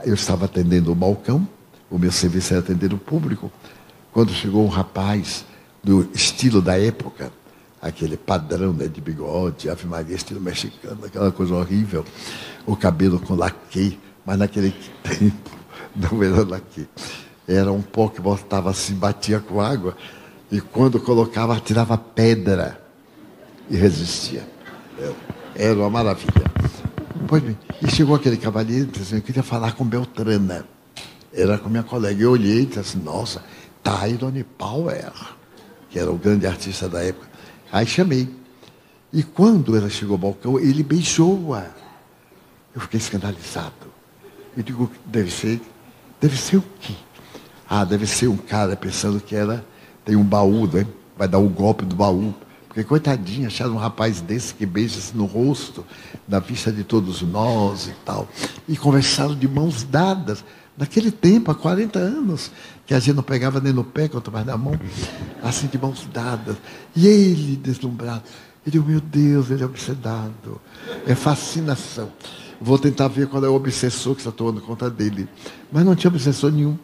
[0.04, 1.46] eu estava atendendo o balcão,
[1.90, 3.50] o meu serviço era atender o público,
[4.12, 5.44] quando chegou um rapaz
[5.82, 7.32] do estilo da época,
[7.80, 12.04] aquele padrão né, de bigode, Ave Maria, estilo mexicano, aquela coisa horrível,
[12.66, 15.50] o cabelo com laque, mas naquele tempo
[15.94, 16.88] não era laque.
[17.46, 19.96] Era um pó que botava assim, batia com água,
[20.50, 22.80] e quando colocava, tirava pedra
[23.70, 24.46] e resistia.
[25.54, 26.48] Era uma maravilha.
[27.26, 30.64] Pois bem, e chegou aquele cavalheiro e disse assim, eu queria falar com Beltrana.
[31.32, 32.22] Era com minha colega.
[32.22, 33.42] Eu olhei e disse assim, nossa,
[33.82, 35.12] Tyrone Power,
[35.90, 37.28] que era o grande artista da época.
[37.72, 38.28] Aí chamei.
[39.12, 41.66] E quando ela chegou ao balcão, ele beijou-a.
[42.74, 43.72] Eu fiquei escandalizado.
[44.56, 45.60] Eu digo, deve ser,
[46.20, 46.94] deve ser o quê?
[47.68, 49.64] Ah, deve ser um cara pensando que ela
[50.04, 50.86] tem um baú, né?
[51.18, 52.32] vai dar o golpe do baú.
[52.68, 55.84] Porque, coitadinha, acharam um rapaz desse que beija-se no rosto,
[56.28, 58.28] na vista de todos nós e tal.
[58.68, 60.44] E conversaram de mãos dadas.
[60.76, 62.52] Naquele tempo, há 40 anos,
[62.88, 64.72] que a gente não pegava nem no pé, quanto mais na mão,
[65.42, 66.56] assim de mãos dadas.
[66.96, 68.22] E ele, deslumbrado,
[68.66, 70.58] ele, meu Deus, ele é obsedado.
[71.06, 72.10] É fascinação.
[72.58, 75.28] Vou tentar ver qual é o obsessor que está tomando conta dele.
[75.70, 76.78] Mas não tinha obsessor nenhum.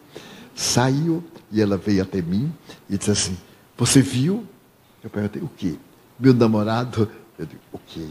[0.54, 2.52] Saiu e ela veio até mim
[2.88, 3.38] e disse assim:
[3.74, 4.44] Você viu?
[5.02, 5.76] Eu perguntei: O quê?
[6.20, 7.08] Meu namorado.
[7.38, 8.06] Eu digo: O quê?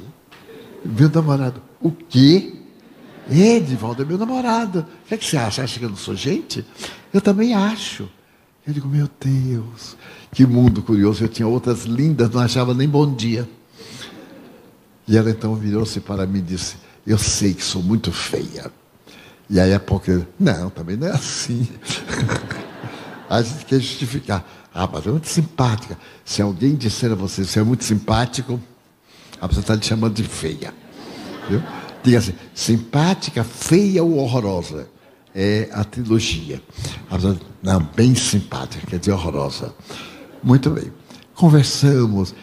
[0.84, 1.62] Meu namorado.
[1.79, 2.56] O quê?
[3.30, 4.80] Edivaldo é meu namorado.
[4.80, 5.64] O que, é que você acha?
[5.64, 6.66] Acha que eu não sou gente?
[7.14, 8.10] Eu também acho.
[8.66, 9.96] Eu digo: Meu Deus,
[10.32, 11.24] que mundo curioso.
[11.24, 13.48] Eu tinha outras lindas, não achava nem bom dia.
[15.08, 18.72] E ela então virou-se para mim e disse: Eu sei que sou muito feia.
[19.50, 21.68] E aí a pouco, não, também não é assim.
[23.30, 24.46] a gente quer justificar.
[24.74, 25.98] Ah, mas é muito simpática.
[26.26, 28.60] Se alguém disser a você, você é muito simpático,
[29.40, 30.74] a pessoa está lhe chamando de feia.
[31.50, 31.62] Viu?
[32.04, 34.88] Diga assim, simpática, feia ou horrorosa.
[35.34, 36.62] É a trilogia.
[37.63, 39.74] Não, bem simpática, quer dizer horrorosa.
[40.44, 40.92] Muito bem.
[41.34, 42.36] Conversamos.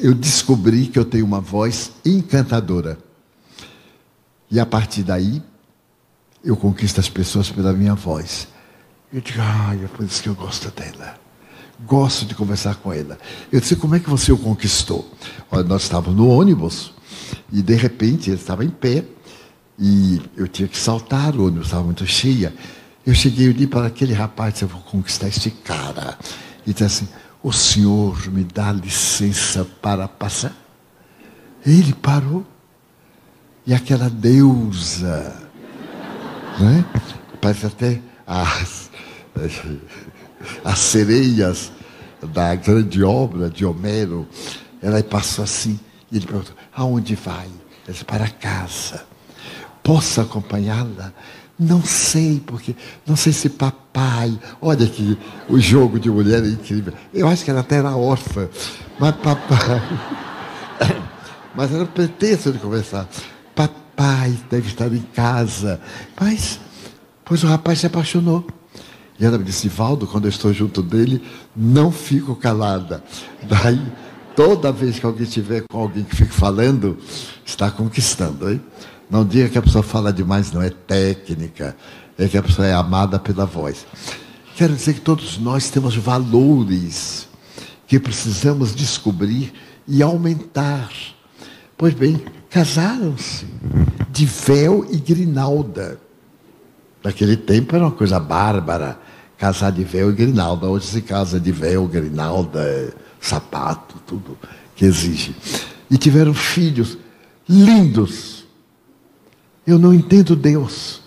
[0.00, 2.96] Eu descobri que eu tenho uma voz encantadora.
[4.50, 5.42] E a partir daí,
[6.44, 8.48] eu conquisto as pessoas pela minha voz.
[9.12, 11.20] Eu digo, ah, é por isso que eu gosto dela.
[11.86, 13.18] Gosto de conversar com ela.
[13.50, 15.12] Eu disse, como é que você o conquistou?
[15.50, 16.94] Olha, nós estávamos no ônibus
[17.52, 19.04] e de repente ele estava em pé
[19.78, 22.52] e eu tinha que saltar, o ônibus estava muito cheia.
[23.04, 26.18] Eu cheguei ali para aquele rapaz, eu vou conquistar este cara.
[26.66, 27.08] E disse assim,
[27.42, 30.56] o senhor me dá licença para passar?
[31.66, 32.46] Ele parou.
[33.66, 35.42] E aquela deusa
[36.58, 36.84] né?
[37.40, 38.90] Parece até as,
[40.64, 41.72] as sereias
[42.32, 44.26] da grande obra de Homero.
[44.80, 45.78] Ela passou assim,
[46.12, 47.46] e ele perguntou, aonde vai?
[47.46, 49.04] Ela disse, para casa.
[49.82, 51.12] Posso acompanhá-la?
[51.58, 54.38] Não sei, porque não sei se papai.
[54.60, 56.92] Olha que o jogo de mulher é incrível.
[57.12, 58.48] Eu acho que ela até era órfã,
[58.98, 59.82] mas papai.
[61.54, 63.08] mas era pretexto de conversar.
[63.54, 65.80] Papai pai deve estar em casa.
[66.20, 66.60] Mas,
[67.24, 68.46] pois o rapaz se apaixonou.
[69.18, 71.22] E ela me disse, Valdo, quando eu estou junto dele,
[71.54, 73.02] não fico calada.
[73.42, 73.80] Daí,
[74.34, 76.98] toda vez que alguém estiver com alguém que fique falando,
[77.44, 78.50] está conquistando.
[78.50, 78.60] Hein?
[79.10, 81.76] Não diga que a pessoa fala demais, não é técnica.
[82.18, 83.86] É que a pessoa é amada pela voz.
[84.56, 87.28] Quero dizer que todos nós temos valores
[87.86, 89.52] que precisamos descobrir
[89.86, 90.90] e aumentar.
[91.76, 93.46] Pois bem, casaram-se
[94.10, 95.98] de véu e grinalda.
[97.02, 98.98] Naquele tempo era uma coisa bárbara,
[99.36, 100.68] casar de véu e grinalda.
[100.68, 104.36] Hoje se casa de véu, grinalda, sapato, tudo
[104.74, 105.34] que exige.
[105.88, 106.98] E tiveram filhos
[107.48, 108.44] lindos.
[109.66, 111.00] Eu não entendo Deus.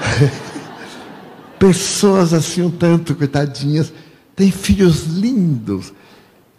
[1.60, 3.92] Pessoas assim um tanto, coitadinhas,
[4.34, 5.92] têm filhos lindos.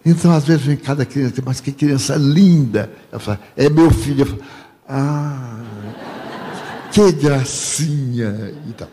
[0.05, 2.91] Então, às vezes, vem cada criança, mas que criança linda.
[3.11, 4.21] Eu falo, é meu filho.
[4.21, 4.41] Eu falo,
[4.87, 5.63] ah,
[6.91, 8.53] que gracinha.
[8.67, 8.87] Então,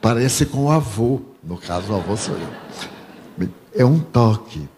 [0.00, 1.22] parece com o avô.
[1.42, 3.48] No caso, o avô sou eu.
[3.74, 4.68] É um toque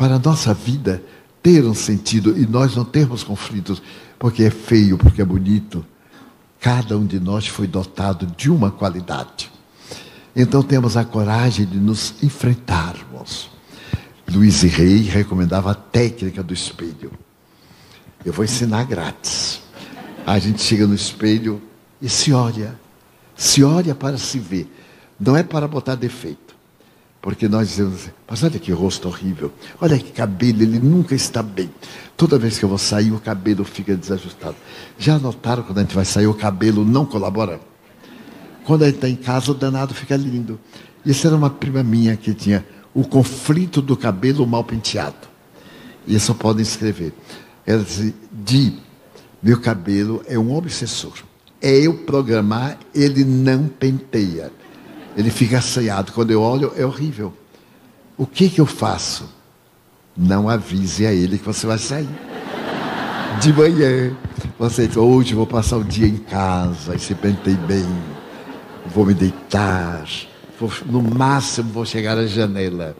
[0.00, 1.02] para a nossa vida
[1.42, 3.82] ter um sentido e nós não termos conflitos
[4.18, 5.84] porque é feio, porque é bonito.
[6.58, 9.52] Cada um de nós foi dotado de uma qualidade.
[10.34, 13.50] Então temos a coragem de nos enfrentarmos.
[14.26, 17.12] Luiz Rei recomendava a técnica do espelho.
[18.24, 19.60] Eu vou ensinar grátis.
[20.26, 21.60] A gente chega no espelho
[22.00, 22.74] e se olha.
[23.36, 24.66] Se olha para se ver.
[25.20, 26.49] Não é para botar defeito.
[27.22, 29.52] Porque nós dizemos assim, mas olha que rosto horrível.
[29.80, 31.70] Olha que cabelo, ele nunca está bem.
[32.16, 34.56] Toda vez que eu vou sair, o cabelo fica desajustado.
[34.98, 37.60] Já notaram quando a gente vai sair, o cabelo não colabora?
[38.64, 40.58] Quando a gente está em casa, o danado fica lindo.
[41.04, 45.28] Isso era uma prima minha que tinha o conflito do cabelo mal penteado.
[46.06, 47.12] Isso podem escrever.
[47.66, 48.78] Ela diz, Di,
[49.42, 51.12] meu cabelo é um obsessor.
[51.60, 54.50] É eu programar, ele não penteia.
[55.16, 56.12] Ele fica assanhado.
[56.12, 57.32] Quando eu olho, é horrível.
[58.16, 59.28] O que, que eu faço?
[60.16, 62.08] Não avise a ele que você vai sair.
[63.40, 64.14] De manhã,
[64.58, 67.86] você diz, hoje vou passar o dia em casa, e se pentei bem,
[68.94, 70.04] vou me deitar,
[70.58, 72.94] vou, no máximo vou chegar à janela,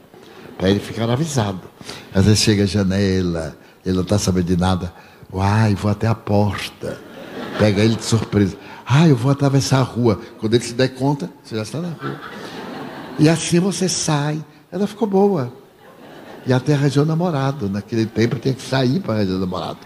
[0.57, 1.61] para ele ficar avisado.
[2.15, 4.95] Às vezes chega à janela, ele não está sabendo de nada,
[5.31, 6.99] uai, vou até a porta,
[7.59, 8.57] pega ele de surpresa,
[8.93, 10.21] ah, eu vou atravessar a rua.
[10.41, 12.21] Quando ele se der conta, você já está na rua.
[13.21, 14.45] E assim você sai.
[14.73, 15.53] Ela ficou boa.
[16.45, 17.71] E até arranjou namorado.
[17.71, 19.79] Naquele tempo tinha que sair para arranjar namorado.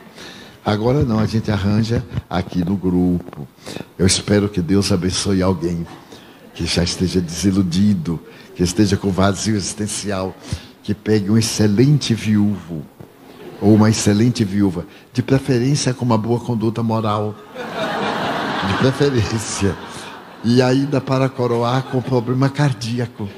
[0.65, 3.47] Agora não, a gente arranja aqui no grupo.
[3.99, 5.87] Eu espero que Deus abençoe alguém
[6.55, 8.19] que já esteja desiludido,
[8.55, 10.35] que esteja com vazio existencial,
[10.83, 12.83] que pegue um excelente viúvo
[13.61, 17.35] ou uma excelente viúva, de preferência com uma boa conduta moral,
[18.67, 19.77] de preferência,
[20.45, 23.29] e ainda para coroar com problema cardíaco,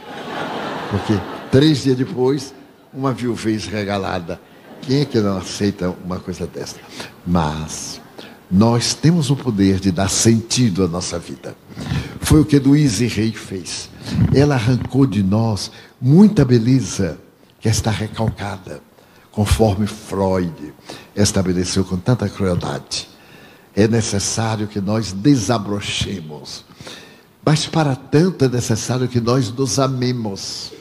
[0.90, 1.14] porque
[1.50, 2.54] três dias depois,
[2.92, 4.40] uma viuvez regalada.
[4.82, 6.76] Quem é que não aceita uma coisa dessa?
[7.26, 8.00] Mas
[8.50, 11.56] nós temos o poder de dar sentido à nossa vida.
[12.20, 13.90] Foi o que Louise Rey fez.
[14.34, 17.18] Ela arrancou de nós muita beleza
[17.60, 18.80] que está recalcada,
[19.32, 20.72] conforme Freud
[21.14, 23.08] estabeleceu com tanta crueldade.
[23.76, 26.64] É necessário que nós desabrochemos.
[27.44, 30.72] Mas para tanto é necessário que nós nos amemos.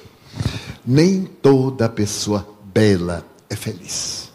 [0.84, 4.32] Nem toda pessoa bela é feliz.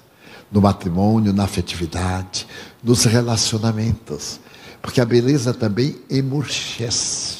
[0.53, 2.47] No matrimônio, na afetividade,
[2.83, 4.39] nos relacionamentos.
[4.83, 7.39] Porque a beleza também emurchece.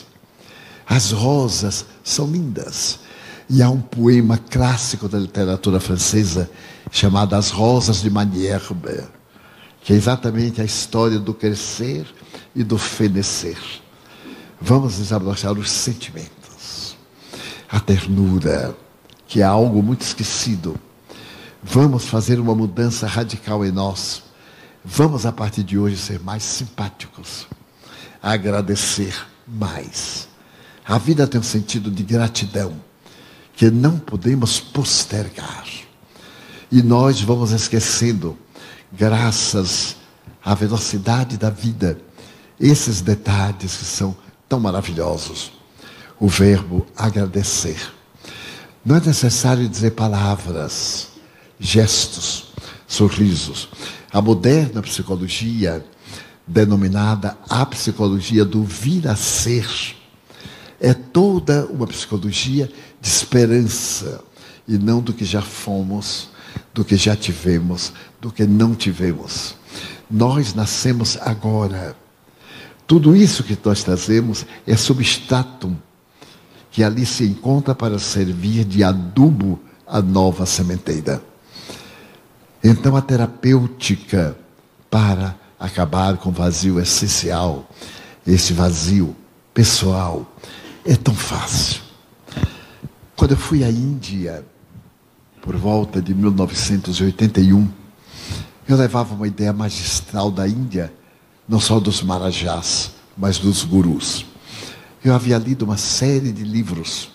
[0.87, 3.01] As rosas são lindas.
[3.49, 6.51] E há um poema clássico da literatura francesa
[6.91, 9.05] chamado As Rosas de Manierbe,
[9.83, 12.07] que é exatamente a história do crescer
[12.55, 13.59] e do fenecer.
[14.61, 16.97] Vamos desabrochar os sentimentos,
[17.71, 18.77] a ternura,
[19.27, 20.79] que é algo muito esquecido
[21.63, 24.23] Vamos fazer uma mudança radical em nós.
[24.83, 27.47] Vamos, a partir de hoje, ser mais simpáticos,
[28.23, 29.15] agradecer
[29.47, 30.27] mais.
[30.87, 32.75] A vida tem um sentido de gratidão
[33.55, 35.67] que não podemos postergar.
[36.73, 38.39] E nós vamos esquecendo,
[39.01, 39.97] graças
[40.45, 41.99] à velocidade da vida,
[42.61, 44.15] esses detalhes que são
[44.47, 45.53] tão maravilhosos.
[46.21, 47.81] O verbo agradecer.
[48.85, 51.09] Não é necessário dizer palavras
[51.59, 52.53] gestos,
[52.87, 53.71] sorrisos.
[54.13, 55.83] A moderna psicologia,
[56.47, 59.97] denominada a psicologia do vir a ser,
[60.79, 64.23] é toda uma psicologia de esperança
[64.69, 66.29] e não do que já fomos,
[66.75, 69.55] do que já tivemos, do que não tivemos.
[70.11, 71.97] Nós nascemos agora.
[72.87, 75.77] Tudo isso que nós trazemos é substratum
[76.71, 81.23] que ali se encontra para servir de adubo à nova sementeira.
[82.63, 84.37] Então, a terapêutica
[84.89, 87.69] para acabar com o vazio essencial,
[88.27, 89.17] esse vazio
[89.53, 90.31] pessoal,
[90.85, 91.81] é tão fácil.
[93.17, 94.45] Quando eu fui à Índia,
[95.43, 97.69] por volta de 1981,
[98.73, 100.93] eu levava uma ideia magistral da Índia,
[101.49, 104.25] não só dos marajás, mas dos gurus.
[105.05, 107.11] Eu havia lido uma série de livros,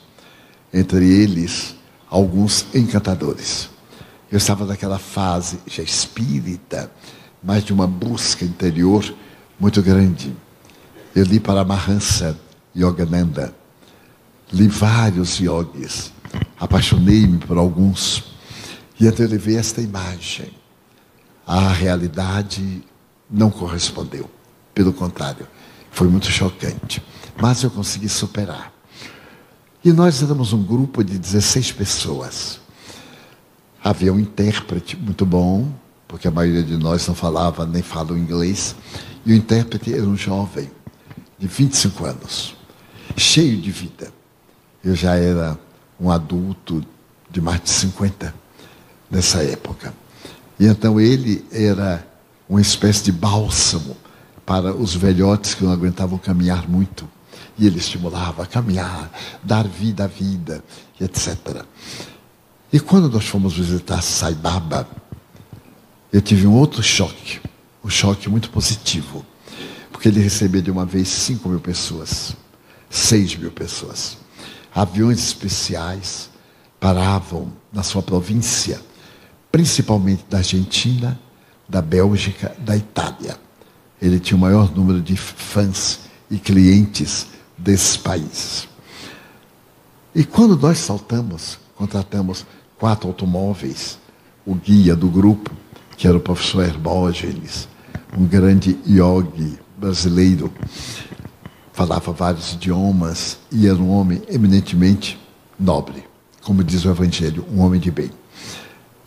[0.73, 1.75] entre eles
[2.09, 3.69] alguns encantadores.
[4.29, 6.91] Eu estava naquela fase já espírita,
[7.41, 9.15] mas de uma busca interior
[9.57, 10.35] muito grande.
[11.15, 12.37] Eu li para Mahansa
[12.75, 13.55] Yogananda,
[14.51, 16.11] li vários yogis,
[16.59, 18.23] apaixonei-me por alguns,
[18.99, 20.64] e então eu levei esta imagem.
[21.45, 22.83] A realidade
[23.29, 24.29] não correspondeu,
[24.73, 25.47] pelo contrário,
[25.91, 27.01] foi muito chocante,
[27.39, 28.73] mas eu consegui superar.
[29.83, 32.59] E nós éramos um grupo de 16 pessoas.
[33.83, 35.71] Havia um intérprete muito bom,
[36.07, 38.75] porque a maioria de nós não falava nem fala inglês,
[39.23, 40.71] e o intérprete era um jovem,
[41.37, 42.55] de 25 anos,
[43.15, 44.11] cheio de vida.
[44.83, 45.59] Eu já era
[45.99, 46.83] um adulto
[47.29, 48.33] de mais de 50
[49.09, 49.93] nessa época.
[50.59, 52.05] E então ele era
[52.47, 53.97] uma espécie de bálsamo
[54.45, 57.09] para os velhotes que não aguentavam caminhar muito.
[57.57, 60.63] E ele estimulava a caminhar, dar vida à vida,
[60.99, 61.63] etc.
[62.71, 64.87] E quando nós fomos visitar Sai Baba,
[66.11, 67.39] eu tive um outro choque,
[67.83, 69.25] um choque muito positivo,
[69.91, 72.35] porque ele recebia de uma vez 5 mil pessoas,
[72.89, 74.17] 6 mil pessoas.
[74.73, 76.29] Aviões especiais
[76.79, 78.81] paravam na sua província,
[79.55, 81.17] principalmente da Argentina,
[81.65, 83.39] da Bélgica, da Itália.
[84.01, 87.27] Ele tinha o maior número de fãs e clientes
[87.57, 88.67] desses países.
[90.13, 92.45] E quando nós saltamos, contratamos
[92.77, 93.97] quatro automóveis,
[94.45, 95.49] o guia do grupo,
[95.95, 97.69] que era o professor Hermógenes,
[98.17, 100.51] um grande yogi brasileiro,
[101.71, 105.17] falava vários idiomas e era um homem eminentemente
[105.57, 106.03] nobre,
[106.41, 108.11] como diz o Evangelho, um homem de bem.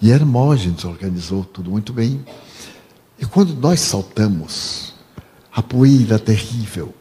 [0.00, 2.24] E Hermógenes organizou tudo muito bem.
[3.18, 4.94] E quando nós saltamos,
[5.52, 6.94] a poeira terrível,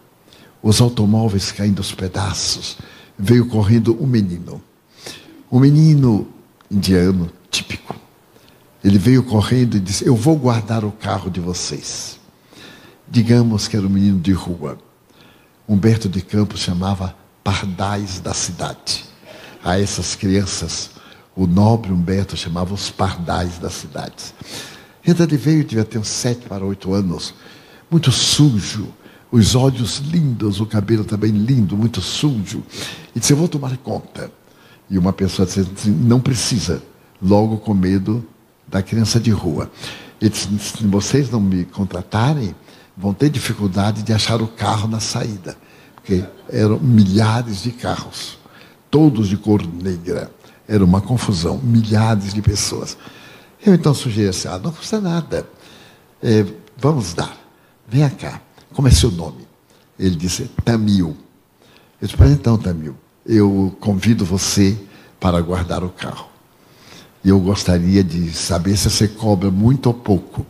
[0.63, 2.77] os automóveis caindo aos pedaços,
[3.17, 4.61] veio correndo um menino.
[5.51, 6.27] Um menino
[6.69, 7.95] indiano típico.
[8.83, 12.19] Ele veio correndo e disse: Eu vou guardar o carro de vocês.
[13.07, 14.77] Digamos que era um menino de rua.
[15.67, 19.05] Humberto de Campos chamava pardais da cidade.
[19.63, 20.91] A essas crianças,
[21.37, 24.33] o nobre Humberto chamava os pardais da cidade.
[25.05, 27.35] Então ele veio, devia ter uns sete para oito anos,
[27.91, 28.87] muito sujo,
[29.31, 32.63] os olhos lindos, o cabelo também lindo, muito sujo.
[33.15, 34.31] E disse: Eu vou tomar conta.
[34.89, 36.81] E uma pessoa disse Não precisa,
[37.21, 38.25] logo com medo
[38.67, 39.71] da criança de rua.
[40.19, 42.55] Ele disse: Se vocês não me contratarem,
[42.97, 45.55] vão ter dificuldade de achar o carro na saída.
[45.95, 48.39] Porque eram milhares de carros,
[48.89, 50.31] todos de cor negra.
[50.67, 52.97] Era uma confusão, milhares de pessoas.
[53.65, 55.47] Eu então sugeri assim: ah, não custa nada.
[56.21, 56.45] É,
[56.77, 57.35] vamos dar.
[57.87, 58.41] Venha cá.
[58.73, 59.47] Como é seu nome?
[59.97, 61.15] Ele disse: Tamil.
[62.01, 62.95] Eu disse: então, Tamil,
[63.25, 64.77] eu convido você
[65.19, 66.27] para guardar o carro.
[67.23, 70.45] E eu gostaria de saber se você cobra muito ou pouco.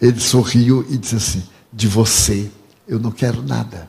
[0.00, 2.50] Ele sorriu e disse assim: De você,
[2.86, 3.88] eu não quero nada.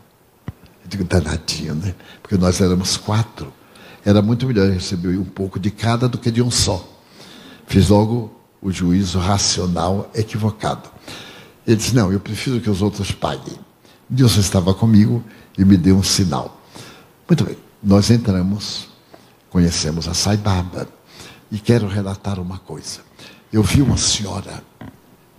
[0.83, 1.95] Eu digo: danadinho, né?
[2.21, 3.51] Porque nós éramos quatro.
[4.03, 6.87] Era muito melhor receber um pouco de cada do que de um só.
[7.67, 8.31] Fiz logo
[8.61, 10.89] o juízo racional equivocado.
[11.65, 13.57] Ele disse: Não, eu prefiro que os outros paguem.
[14.09, 15.23] Deus estava comigo
[15.57, 16.61] e me deu um sinal.
[17.27, 18.89] Muito bem, nós entramos,
[19.49, 20.87] conhecemos a Saibaba
[21.51, 22.99] e quero relatar uma coisa.
[23.53, 24.63] Eu vi uma senhora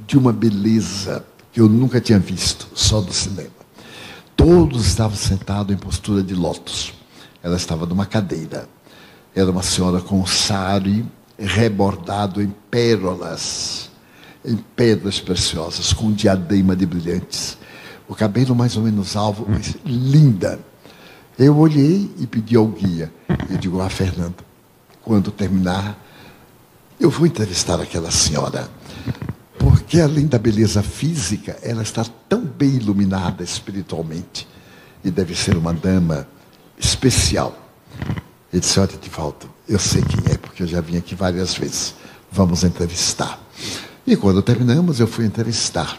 [0.06, 3.50] de uma beleza que eu nunca tinha visto, só do cinema.
[4.36, 6.94] Todos estavam sentados em postura de lótus.
[7.42, 8.68] Ela estava numa cadeira.
[9.34, 11.04] Era uma senhora com um sari
[11.38, 13.90] rebordado em pérolas
[14.44, 17.56] em pedras preciosas, com um diadema de brilhantes.
[18.08, 20.58] O cabelo mais ou menos alvo, mas linda.
[21.38, 23.12] Eu olhei e pedi ao guia.
[23.48, 24.44] Eu digo, ah, Fernando,
[25.02, 25.98] quando terminar,
[27.00, 28.68] eu vou entrevistar aquela senhora.
[29.58, 34.46] Porque além da beleza física, ela está tão bem iluminada espiritualmente.
[35.04, 36.26] E deve ser uma dama
[36.82, 37.56] especial.
[38.52, 41.94] Ele disse, olha, Divaldo, eu sei quem é, porque eu já vim aqui várias vezes.
[42.30, 43.40] Vamos entrevistar.
[44.06, 45.98] E quando terminamos, eu fui entrevistar.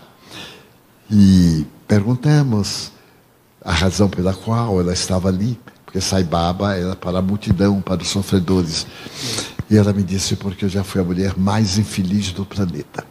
[1.10, 2.92] E perguntamos
[3.64, 8.10] a razão pela qual ela estava ali, porque Saibaba era para a multidão, para os
[8.10, 8.86] sofredores.
[9.70, 13.06] E ela me disse porque eu já fui a mulher mais infeliz do planeta.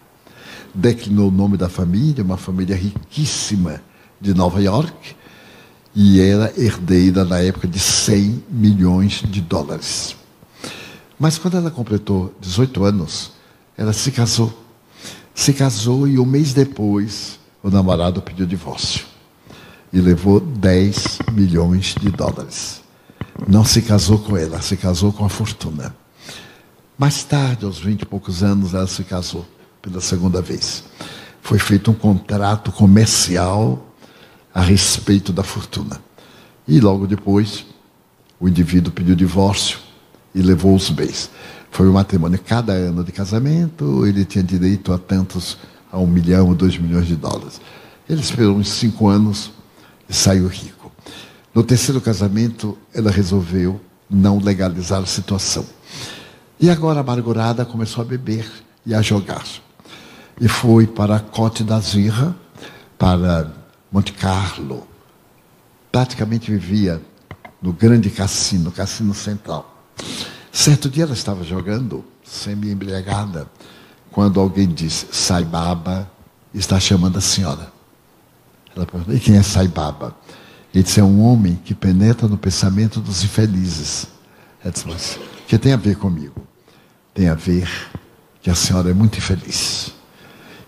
[0.75, 3.81] Declinou o nome da família, uma família riquíssima
[4.21, 5.17] de Nova York,
[5.95, 10.17] e era herdeira na época de 100 milhões de dólares.
[11.19, 13.33] Mas quando ela completou 18 anos,
[13.77, 14.63] ela se casou
[15.35, 19.07] se casou e um mês depois o namorado pediu divórcio.
[19.93, 22.81] E levou 10 milhões de dólares.
[23.49, 25.95] Não se casou com ela, se casou com a fortuna.
[26.99, 29.47] Mais tarde, aos 20 e poucos anos, ela se casou
[29.81, 30.85] pela segunda vez.
[31.43, 33.92] Foi feito um contrato comercial
[34.55, 36.01] a respeito da fortuna.
[36.67, 37.65] E logo depois,
[38.39, 39.79] o indivíduo pediu divórcio
[40.35, 41.31] e levou os bens.
[41.71, 42.39] Foi um matrimônio.
[42.39, 45.57] Cada ano de casamento, ele tinha direito a tantos,
[45.91, 47.61] a um milhão ou dois milhões de dólares.
[48.09, 49.51] Ele esperou uns cinco anos
[50.09, 50.93] e saiu rico.
[51.55, 55.65] No terceiro casamento, ela resolveu não legalizar a situação.
[56.61, 58.51] E agora, amargurada, começou a beber
[58.85, 59.45] e a jogar.
[60.41, 62.35] E foi para a Côte d'Azur,
[62.99, 63.62] para
[63.93, 64.89] Monte Carlo.
[65.91, 67.03] Praticamente vivia
[67.61, 69.85] no grande cassino, cassino central.
[70.51, 73.47] Certo dia ela estava jogando, semi-embriagada,
[74.11, 76.11] quando alguém disse: Saibaba
[76.55, 77.71] está chamando a senhora.
[78.75, 80.17] Ela perguntou: e quem é Saibaba?
[80.75, 84.07] Ele disse: é um homem que penetra no pensamento dos infelizes.
[84.65, 86.47] Ela disse: mas o que tem a ver comigo?
[87.13, 87.71] Tem a ver
[88.41, 89.93] que a senhora é muito infeliz.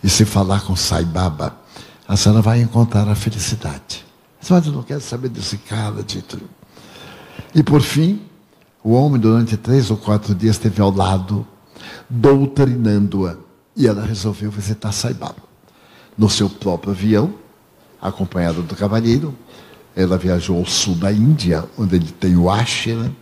[0.02, 1.63] E se falar com Saibaba,
[2.06, 4.04] a senhora vai encontrar a felicidade.
[4.48, 6.38] Mas eu não quero saber desse cara, Tito.
[7.54, 8.20] E por fim,
[8.82, 11.46] o homem, durante três ou quatro dias, esteve ao lado,
[12.10, 13.36] doutrinando-a.
[13.74, 15.42] E ela resolveu visitar Saibaba.
[16.16, 17.34] No seu próprio avião,
[18.00, 19.34] acompanhada do cavalheiro,
[19.96, 23.14] ela viajou ao sul da Índia, onde ele tem o Ashram,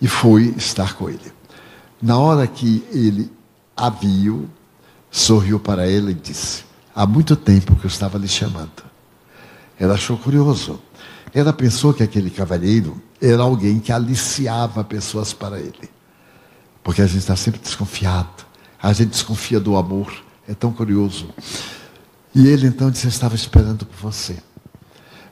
[0.00, 1.32] e foi estar com ele.
[2.00, 3.30] Na hora que ele
[3.76, 4.48] a viu,
[5.10, 6.64] sorriu para ela e disse:
[6.98, 8.82] Há muito tempo que eu estava lhe chamando.
[9.78, 10.82] Ela achou curioso.
[11.32, 15.88] Ela pensou que aquele cavalheiro era alguém que aliciava pessoas para ele.
[16.82, 18.44] Porque a gente está sempre desconfiado.
[18.82, 20.12] A gente desconfia do amor.
[20.48, 21.28] É tão curioso.
[22.34, 24.36] E ele então disse: Eu estava esperando por você.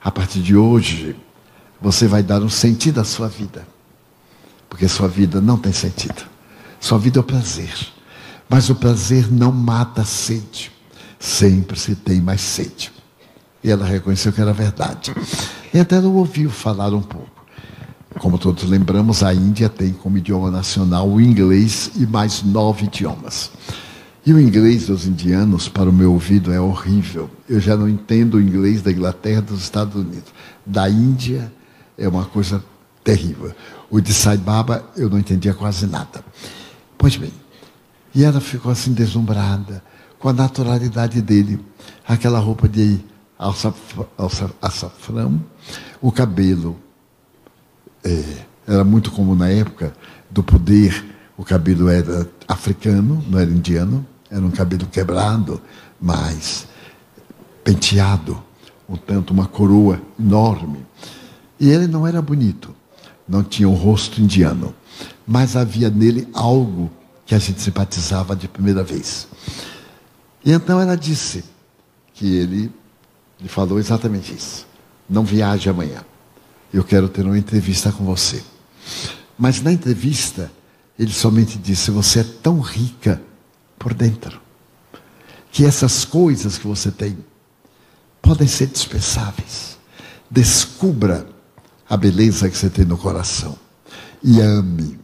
[0.00, 1.16] A partir de hoje,
[1.82, 3.66] você vai dar um sentido à sua vida.
[4.70, 6.28] Porque sua vida não tem sentido.
[6.78, 7.74] Sua vida é o prazer.
[8.48, 10.75] Mas o prazer não mata a sede.
[11.26, 12.92] Sempre se tem mais sede.
[13.62, 15.12] E ela reconheceu que era verdade.
[15.74, 17.44] E até ela ouviu falar um pouco.
[18.20, 23.50] Como todos lembramos, a Índia tem como idioma nacional o inglês e mais nove idiomas.
[24.24, 27.28] E o inglês dos indianos, para o meu ouvido, é horrível.
[27.48, 30.32] Eu já não entendo o inglês da Inglaterra dos Estados Unidos.
[30.64, 31.52] Da Índia
[31.98, 32.62] é uma coisa
[33.02, 33.52] terrível.
[33.90, 36.24] O de Sai Baba eu não entendia quase nada.
[36.96, 37.32] Pois bem,
[38.14, 39.82] e ela ficou assim deslumbrada
[40.26, 41.64] com a naturalidade dele.
[42.04, 42.98] Aquela roupa de
[44.60, 45.40] açafrão,
[46.02, 46.76] o cabelo.
[48.02, 48.24] É,
[48.66, 49.94] era muito comum na época
[50.28, 55.62] do poder, o cabelo era africano, não era indiano, era um cabelo quebrado,
[56.00, 56.66] mas
[57.62, 58.42] penteado,
[58.88, 60.84] um tanto uma coroa enorme.
[61.60, 62.74] E ele não era bonito,
[63.28, 64.74] não tinha um rosto indiano,
[65.24, 66.90] mas havia nele algo
[67.24, 69.28] que a gente simpatizava de primeira vez.
[70.46, 71.42] E então ela disse
[72.14, 72.72] que ele
[73.40, 74.64] lhe falou exatamente isso.
[75.10, 76.04] Não viaje amanhã.
[76.72, 78.44] Eu quero ter uma entrevista com você.
[79.36, 80.50] Mas na entrevista,
[80.96, 83.20] ele somente disse: Você é tão rica
[83.76, 84.40] por dentro,
[85.50, 87.18] que essas coisas que você tem
[88.22, 89.76] podem ser dispensáveis.
[90.30, 91.26] Descubra
[91.88, 93.58] a beleza que você tem no coração
[94.22, 94.98] e ame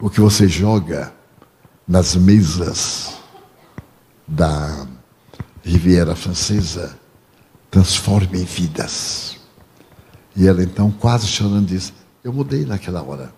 [0.00, 1.12] o que você joga
[1.86, 3.17] nas mesas
[4.28, 4.86] da
[5.64, 6.98] Riviera Francesa
[7.70, 9.36] transforme em vidas.
[10.36, 13.32] E ela então, quase chorando, disse: Eu mudei naquela hora.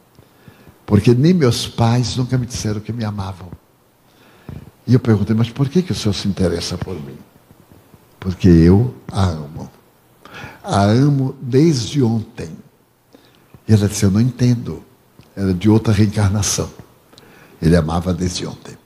[0.84, 3.48] Porque nem meus pais nunca me disseram que me amavam.
[4.86, 7.16] E eu perguntei: Mas por que, que o senhor se interessa por mim?
[8.18, 9.70] Porque eu a amo.
[10.62, 12.50] A amo desde ontem.
[13.66, 14.84] E ela disse: Eu não entendo.
[15.34, 16.68] Era de outra reencarnação.
[17.62, 18.76] Ele amava desde ontem.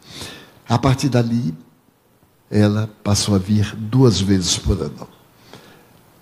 [0.69, 1.55] A partir dali,
[2.55, 5.09] ela passou a vir duas vezes por ano.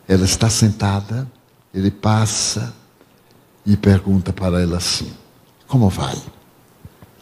[0.09, 1.31] Ela está sentada,
[1.75, 2.73] ele passa
[3.67, 5.13] e pergunta para ela assim:
[5.69, 6.17] Como vai?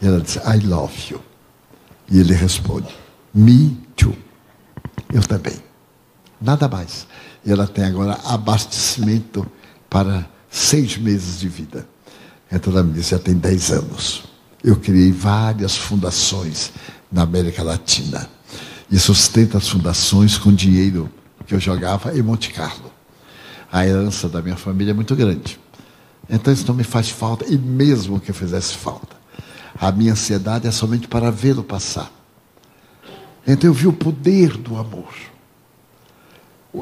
[0.01, 1.21] E ela diz: I love you.
[2.09, 2.87] E ele responde:
[3.33, 4.15] Me too.
[5.13, 5.61] Eu também.
[6.39, 7.05] Nada mais.
[7.45, 9.45] E ela tem agora abastecimento
[9.89, 11.85] para seis meses de vida.
[12.49, 14.23] Então ela me disse: já tem dez anos.
[14.63, 16.71] Eu criei várias fundações
[17.11, 18.29] na América Latina.
[18.91, 21.09] E sustento as fundações com dinheiro
[21.47, 22.91] que eu jogava em Monte Carlo.
[23.71, 25.57] A herança da minha família é muito grande.
[26.29, 29.15] Então isso não me faz falta, e mesmo que fizesse falta.
[29.79, 32.11] A minha ansiedade é somente para vê-lo passar.
[33.47, 35.13] Então eu vi o poder do amor.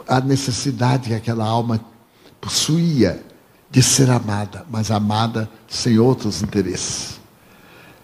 [0.07, 1.80] A necessidade que aquela alma
[2.41, 3.24] possuía
[3.70, 7.20] de ser amada, mas amada sem outros interesses.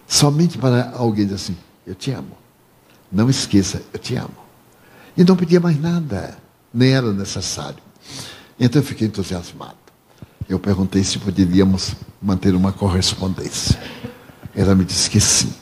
[0.06, 2.45] Somente para alguém dizer assim: Eu te amo.
[3.10, 4.36] Não esqueça, eu te amo.
[5.16, 6.36] E não pedia mais nada
[6.76, 7.82] nem era necessário.
[8.60, 9.76] Então eu fiquei entusiasmado.
[10.46, 13.80] Eu perguntei se poderíamos manter uma correspondência.
[14.54, 15.52] Ela me disse que sim,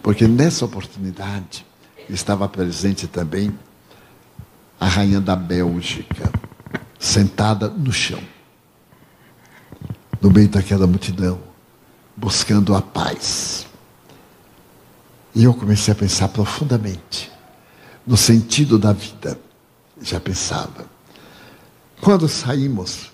[0.00, 1.66] porque nessa oportunidade
[2.08, 3.52] estava presente também
[4.78, 6.30] a rainha da Bélgica,
[6.98, 8.20] sentada no chão,
[10.20, 11.40] no meio daquela multidão,
[12.16, 13.66] buscando a paz.
[15.34, 17.32] E eu comecei a pensar profundamente
[18.06, 19.38] no sentido da vida
[20.00, 20.86] já pensava.
[22.00, 23.10] Quando saímos,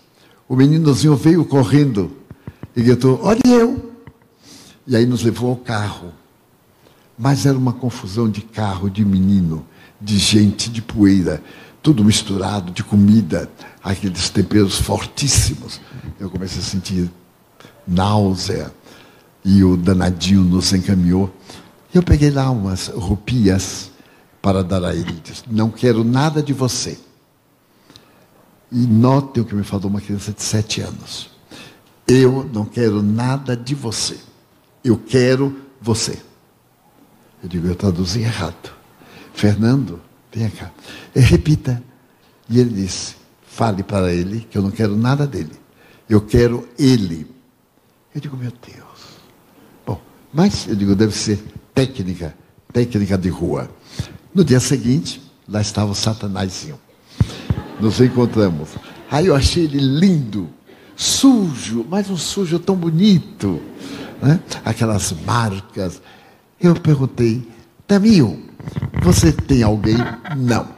[0.49, 2.11] o meninozinho veio correndo
[2.75, 3.93] e gritou: Olha eu!
[4.87, 6.13] E aí nos levou ao carro.
[7.17, 9.65] Mas era uma confusão de carro, de menino,
[10.01, 11.43] de gente, de poeira,
[11.83, 13.49] tudo misturado, de comida,
[13.85, 15.81] aqueles temperos fortíssimos.
[16.19, 17.11] Eu comecei a sentir
[17.87, 18.73] náusea
[19.45, 21.33] e o danadinho nos encaminhou.
[21.93, 23.91] Eu peguei lá umas rupias
[24.41, 25.21] para dar a ele.
[25.25, 26.99] Diz, não quero nada de você.
[28.71, 31.31] E notem o que me falou uma criança de sete anos.
[32.07, 34.19] Eu não quero nada de você.
[34.85, 36.19] Eu quero você.
[37.43, 38.73] Eu digo, eu traduzi errado.
[39.35, 40.01] Fernando,
[40.33, 40.71] vem cá.
[41.15, 41.83] E repita.
[42.49, 45.59] E ele disse, fale para ele que eu não quero nada dele.
[46.09, 47.29] Eu quero ele.
[48.15, 49.21] Eu digo, meu Deus.
[49.87, 50.01] Bom,
[50.33, 51.43] mas eu digo, deve ser
[51.87, 52.35] técnica
[52.73, 53.71] técnica de rua.
[54.35, 56.79] No dia seguinte, lá estava o Satanazinho.
[57.81, 58.71] Nos encontramos.
[59.11, 60.49] Aí eu achei ele lindo,
[60.95, 63.61] sujo, mas um sujo tão bonito.
[64.23, 64.39] Né?
[64.65, 66.01] Aquelas marcas.
[66.61, 67.49] Eu perguntei,
[67.87, 68.41] Tamil,
[69.03, 69.97] você tem alguém?
[70.37, 70.69] Não.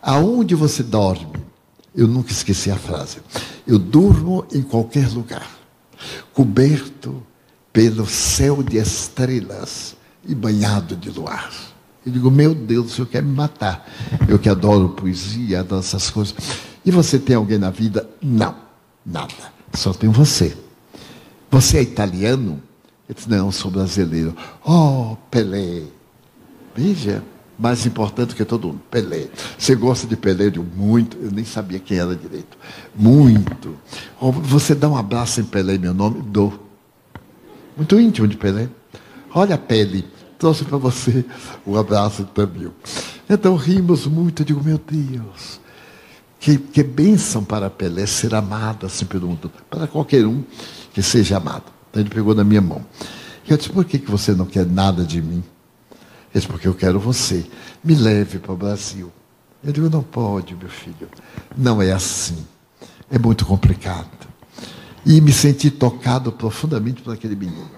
[0.00, 1.26] Aonde você dorme?
[1.94, 3.18] Eu nunca esqueci a frase.
[3.66, 5.48] Eu durmo em qualquer lugar,
[6.32, 7.22] coberto
[7.74, 11.52] pelo céu de estrelas e banhado de luar.
[12.06, 13.84] Eu digo, meu Deus, o senhor quer me matar.
[14.28, 16.34] Eu que adoro poesia, adoro essas coisas.
[16.84, 18.08] E você tem alguém na vida?
[18.22, 18.54] Não,
[19.04, 19.52] nada.
[19.72, 20.56] Só tem você.
[21.50, 22.62] Você é italiano?
[23.08, 24.36] Eu disse, não, sou brasileiro.
[24.64, 25.82] Oh, Pelé.
[26.76, 27.24] Veja,
[27.58, 29.26] mais importante que todo mundo, Pelé.
[29.58, 30.52] Você gosta de Pelé?
[30.54, 32.56] Eu muito, eu nem sabia quem era direito.
[32.94, 33.74] Muito.
[34.20, 36.22] Oh, você dá um abraço em Pelé, meu nome?
[36.22, 36.63] Dou.
[37.76, 38.68] Muito íntimo de Pelé.
[39.34, 40.04] Olha a pele,
[40.38, 41.24] trouxe para você
[41.66, 42.70] um abraço também.
[43.28, 45.60] Então rimos muito, eu digo, meu Deus,
[46.38, 50.44] que, que bênção para Pelé ser amado assim pelo mundo, para qualquer um
[50.92, 51.64] que seja amado.
[51.90, 52.84] Então ele pegou na minha mão.
[53.46, 55.42] E eu disse, por que, que você não quer nada de mim?
[55.92, 56.02] Ele
[56.32, 57.44] disse, porque eu quero você.
[57.82, 59.12] Me leve para o Brasil.
[59.62, 61.08] Eu digo, não pode, meu filho.
[61.56, 62.44] Não é assim.
[63.10, 64.08] É muito complicado.
[65.06, 67.70] E me senti tocado profundamente por aquele menino.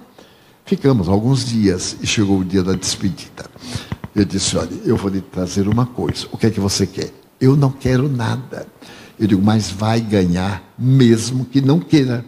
[0.65, 3.47] Ficamos alguns dias e chegou o dia da despedida.
[4.15, 6.27] Eu disse, olha, eu vou lhe trazer uma coisa.
[6.33, 7.13] O que é que você quer?
[7.41, 8.67] Eu não quero nada.
[9.19, 12.25] Eu digo, mas vai ganhar mesmo que não queira.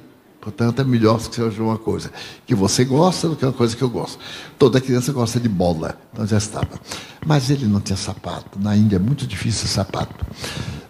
[0.49, 2.11] Portanto, é melhor que seja uma coisa
[2.47, 4.19] que você gosta do que uma coisa que eu gosto.
[4.59, 6.81] Toda criança gosta de bola, então já estava.
[7.27, 8.59] Mas ele não tinha sapato.
[8.59, 10.25] Na Índia é muito difícil sapato.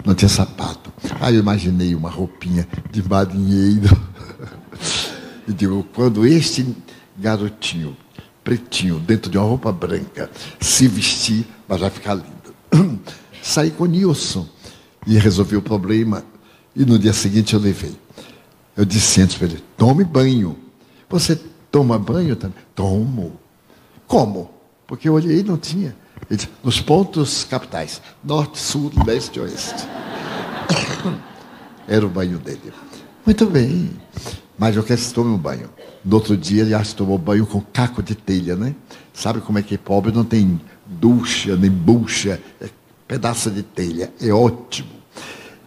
[0.04, 0.92] Não tinha sapato.
[1.20, 3.88] Aí eu imaginei uma roupinha de marinheiro.
[5.48, 6.76] E digo, quando este
[7.16, 7.96] garotinho,
[8.44, 10.30] pretinho, dentro de uma roupa branca,
[10.60, 13.00] se vestir, mas vai ficar lindo.
[13.42, 14.46] Saí com o Nilson
[15.06, 16.22] e resolvi o problema.
[16.76, 17.96] E no dia seguinte eu levei.
[18.78, 20.56] Eu disse antes para ele: tome banho.
[21.10, 21.34] Você
[21.68, 22.56] toma banho também?
[22.76, 23.32] Tomo.
[24.06, 24.52] Como?
[24.86, 25.96] Porque eu olhei e não tinha.
[26.30, 29.84] Ele disse, nos pontos capitais: norte, sul, leste oeste.
[31.88, 32.72] Era o banho dele.
[33.26, 33.90] Muito bem.
[34.56, 35.68] Mas eu quero que tome um banho.
[36.04, 38.76] No outro dia, ele acha que tomou banho com caco de telha, né?
[39.12, 40.12] Sabe como é que é pobre?
[40.12, 42.68] Não tem ducha, nem bucha, é
[43.08, 44.12] pedaço de telha.
[44.20, 44.90] É ótimo.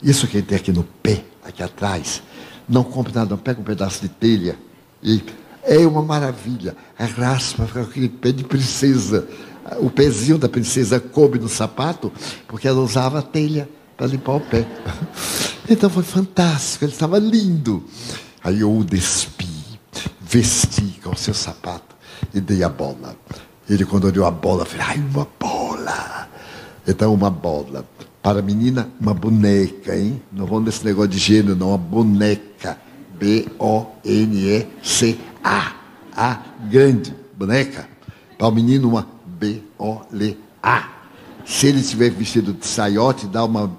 [0.02, 2.24] Isso que ele tem aqui no pé, aqui atrás,
[2.68, 3.38] não compre nada, não.
[3.38, 4.58] Pega um pedaço de telha
[5.02, 5.24] e
[5.64, 6.76] é uma maravilha.
[6.98, 9.28] A raspa fica aquele pé de princesa.
[9.80, 12.12] O pezinho da princesa coube no sapato,
[12.48, 14.66] porque ela usava telha para limpar o pé.
[15.70, 17.86] Então foi fantástico, ele estava lindo.
[18.44, 19.48] Aí eu o despi,
[20.20, 21.96] vesti com o seu sapato
[22.34, 23.16] e dei a bola.
[23.70, 26.28] Ele, quando olhou a bola, falou: ai, uma bola.
[26.88, 27.86] Então, uma bola.
[28.22, 30.22] Para a menina, uma boneca, hein?
[30.32, 31.70] Não vamos nesse negócio de gênero, não.
[31.70, 32.51] Uma boneca.
[33.22, 34.02] B-O-N-E-C-A.
[36.14, 37.88] A grande, boneca.
[38.36, 40.90] Para o menino, uma B-O-L-A.
[41.46, 43.72] Se ele estiver vestido de saiote, dá uma,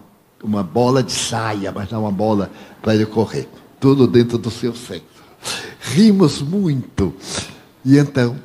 [0.43, 3.49] uma bola de saia, mas dá uma bola para ele correr.
[3.81, 5.07] Tudo dentro do seu sexo.
[5.81, 7.13] Rimos muito.
[7.85, 8.39] E então,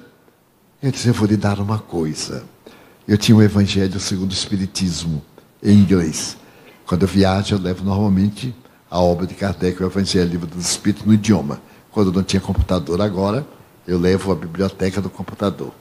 [0.81, 2.43] eu disse, eu vou lhe dar uma coisa.
[3.07, 5.21] Eu tinha o um Evangelho segundo o Espiritismo
[5.61, 6.37] em inglês.
[6.87, 8.55] Quando eu viajo, eu levo normalmente
[8.89, 11.61] a obra de Kardec, o Evangelho, Livro dos Espíritos, no idioma.
[11.91, 13.45] Quando não tinha computador agora,
[13.87, 15.71] eu levo a biblioteca do computador.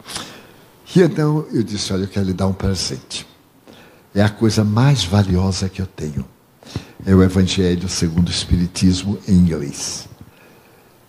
[0.94, 3.26] E então eu disse: Olha, eu quero lhe dar um presente.
[4.14, 6.24] É a coisa mais valiosa que eu tenho.
[7.04, 10.08] É o Evangelho segundo o Espiritismo em inglês.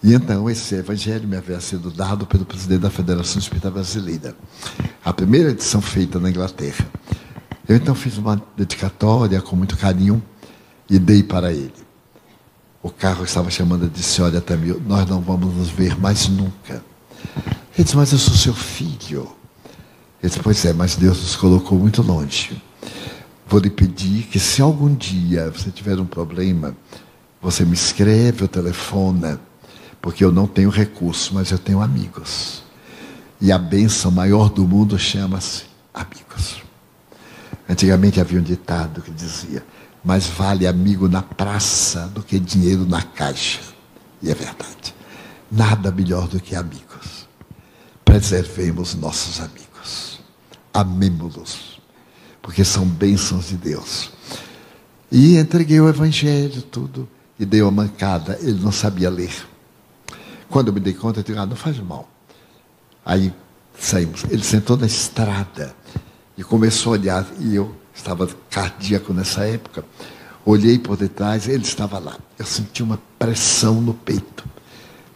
[0.04, 4.36] E então esse evangelho me havia sido dado pelo presidente da Federação Espírita Brasileira.
[5.04, 6.86] A primeira edição feita na Inglaterra.
[7.68, 10.24] Eu então fiz uma dedicatória com muito carinho
[10.90, 11.87] e dei para ele.
[12.88, 16.82] O carro estava chamando e disse: Olha, Tamil, nós não vamos nos ver mais nunca.
[17.76, 19.28] Ele disse: Mas eu sou seu filho.
[20.24, 22.64] Ele disse: Pois é, mas Deus nos colocou muito longe.
[23.46, 26.78] Vou lhe pedir que, se algum dia você tiver um problema,
[27.42, 29.38] você me escreve ou telefona,
[30.02, 32.64] porque eu não tenho recurso, mas eu tenho amigos.
[33.42, 36.62] E a bênção maior do mundo chama-se amigos.
[37.68, 39.62] Antigamente havia um ditado que dizia:
[40.08, 43.60] mais vale amigo na praça do que dinheiro na caixa.
[44.22, 44.96] E é verdade.
[45.52, 47.28] Nada melhor do que amigos.
[48.06, 50.22] Preservemos nossos amigos.
[50.74, 51.82] Amemos-los.
[52.42, 54.10] Porque são bênçãos de Deus.
[55.12, 57.08] E entreguei o evangelho, tudo.
[57.38, 58.40] E dei uma mancada.
[58.42, 59.34] Ele não sabia ler.
[60.50, 62.10] Quando eu me dei conta, eu disse: ah, não faz mal.
[63.06, 63.34] Aí
[63.80, 64.24] Saímos.
[64.30, 65.76] Ele sentou na estrada
[66.38, 67.28] e começou a olhar.
[67.40, 69.84] E eu estava cardíaco nessa época.
[70.46, 72.18] Olhei por detrás, ele estava lá.
[72.40, 74.46] Eu senti uma pressão no peito.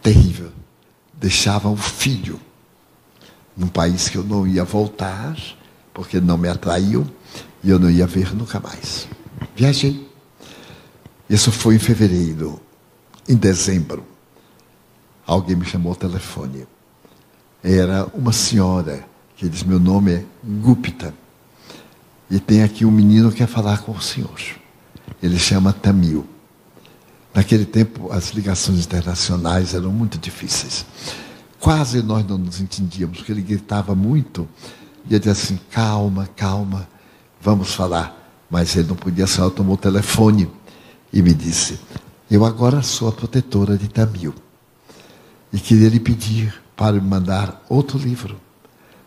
[0.02, 0.52] Terrível.
[1.14, 2.40] Deixava um filho
[3.56, 5.38] num país que eu não ia voltar,
[5.94, 7.06] porque não me atraiu,
[7.64, 9.08] e eu não ia ver nunca mais.
[9.56, 10.10] Viajei.
[11.30, 12.60] Isso foi em fevereiro.
[13.30, 14.04] Em dezembro,
[15.26, 16.68] alguém me chamou ao telefone.
[17.64, 19.06] Era uma senhora
[19.38, 21.14] que diz: Meu nome é Gupta.
[22.32, 24.40] E tem aqui um menino que quer falar com o senhor.
[25.22, 26.26] Ele chama Tamil.
[27.34, 30.86] Naquele tempo, as ligações internacionais eram muito difíceis.
[31.60, 34.48] Quase nós não nos entendíamos, porque ele gritava muito.
[35.10, 36.88] E eu dizia assim: calma, calma,
[37.42, 38.18] vamos falar.
[38.50, 40.50] Mas ele não podia sair, tomou o telefone
[41.12, 41.78] e me disse:
[42.30, 44.34] Eu agora sou a protetora de Tamil.
[45.52, 48.40] E queria lhe pedir para me mandar outro livro,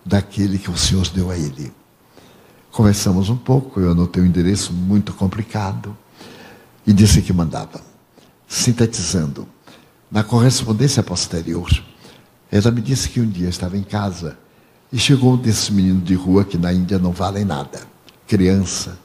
[0.05, 1.72] daquele que o Senhor deu a ele.
[2.75, 5.97] Conversamos um pouco, eu anotei um endereço muito complicado
[6.85, 7.81] e disse que mandava.
[8.49, 9.47] Sintetizando,
[10.11, 11.70] na correspondência posterior,
[12.51, 14.37] ela me disse que um dia estava em casa
[14.93, 17.81] e chegou um desses meninos de rua que na Índia não valem nada.
[18.27, 18.99] Criança,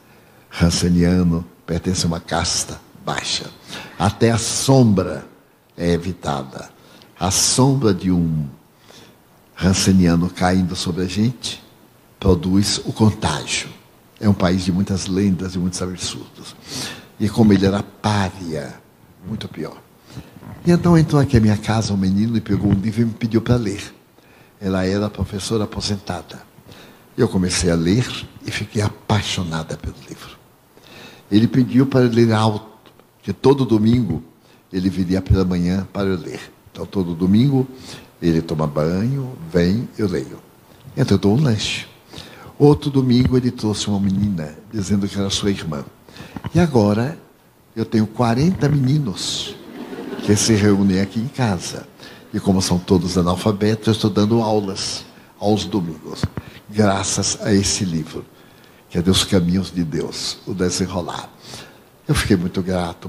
[0.48, 3.48] ranceniano, pertence a uma casta baixa.
[3.96, 5.24] Até a sombra
[5.76, 6.70] é evitada.
[7.20, 8.48] A sombra de um
[9.54, 11.69] ranceniano caindo sobre a gente
[12.20, 13.70] produz o contágio.
[14.20, 16.54] É um país de muitas lendas e muitos absurdos.
[17.18, 18.74] E como ele era pária,
[19.26, 19.76] muito pior.
[20.64, 23.14] E então entrou aqui à minha casa um menino e pegou um livro e me
[23.14, 23.82] pediu para ler.
[24.60, 26.42] Ela era professora aposentada.
[27.16, 28.06] Eu comecei a ler
[28.46, 30.38] e fiquei apaixonada pelo livro.
[31.32, 32.90] Ele pediu para ler alto,
[33.22, 34.22] que todo domingo
[34.72, 36.40] ele viria pela manhã para eu ler.
[36.72, 37.66] Então, todo domingo
[38.20, 40.38] ele toma banho, vem, eu leio.
[40.96, 41.89] Então, eu dou um lanche.
[42.60, 45.82] Outro domingo ele trouxe uma menina, dizendo que era sua irmã.
[46.54, 47.18] E agora
[47.74, 49.56] eu tenho 40 meninos
[50.26, 51.88] que se reúnem aqui em casa.
[52.34, 55.06] E como são todos analfabetos, eu estou dando aulas
[55.38, 56.22] aos domingos,
[56.68, 58.26] graças a esse livro,
[58.90, 61.30] que é Dos Caminhos de Deus, o desenrolar.
[62.06, 63.08] Eu fiquei muito grato.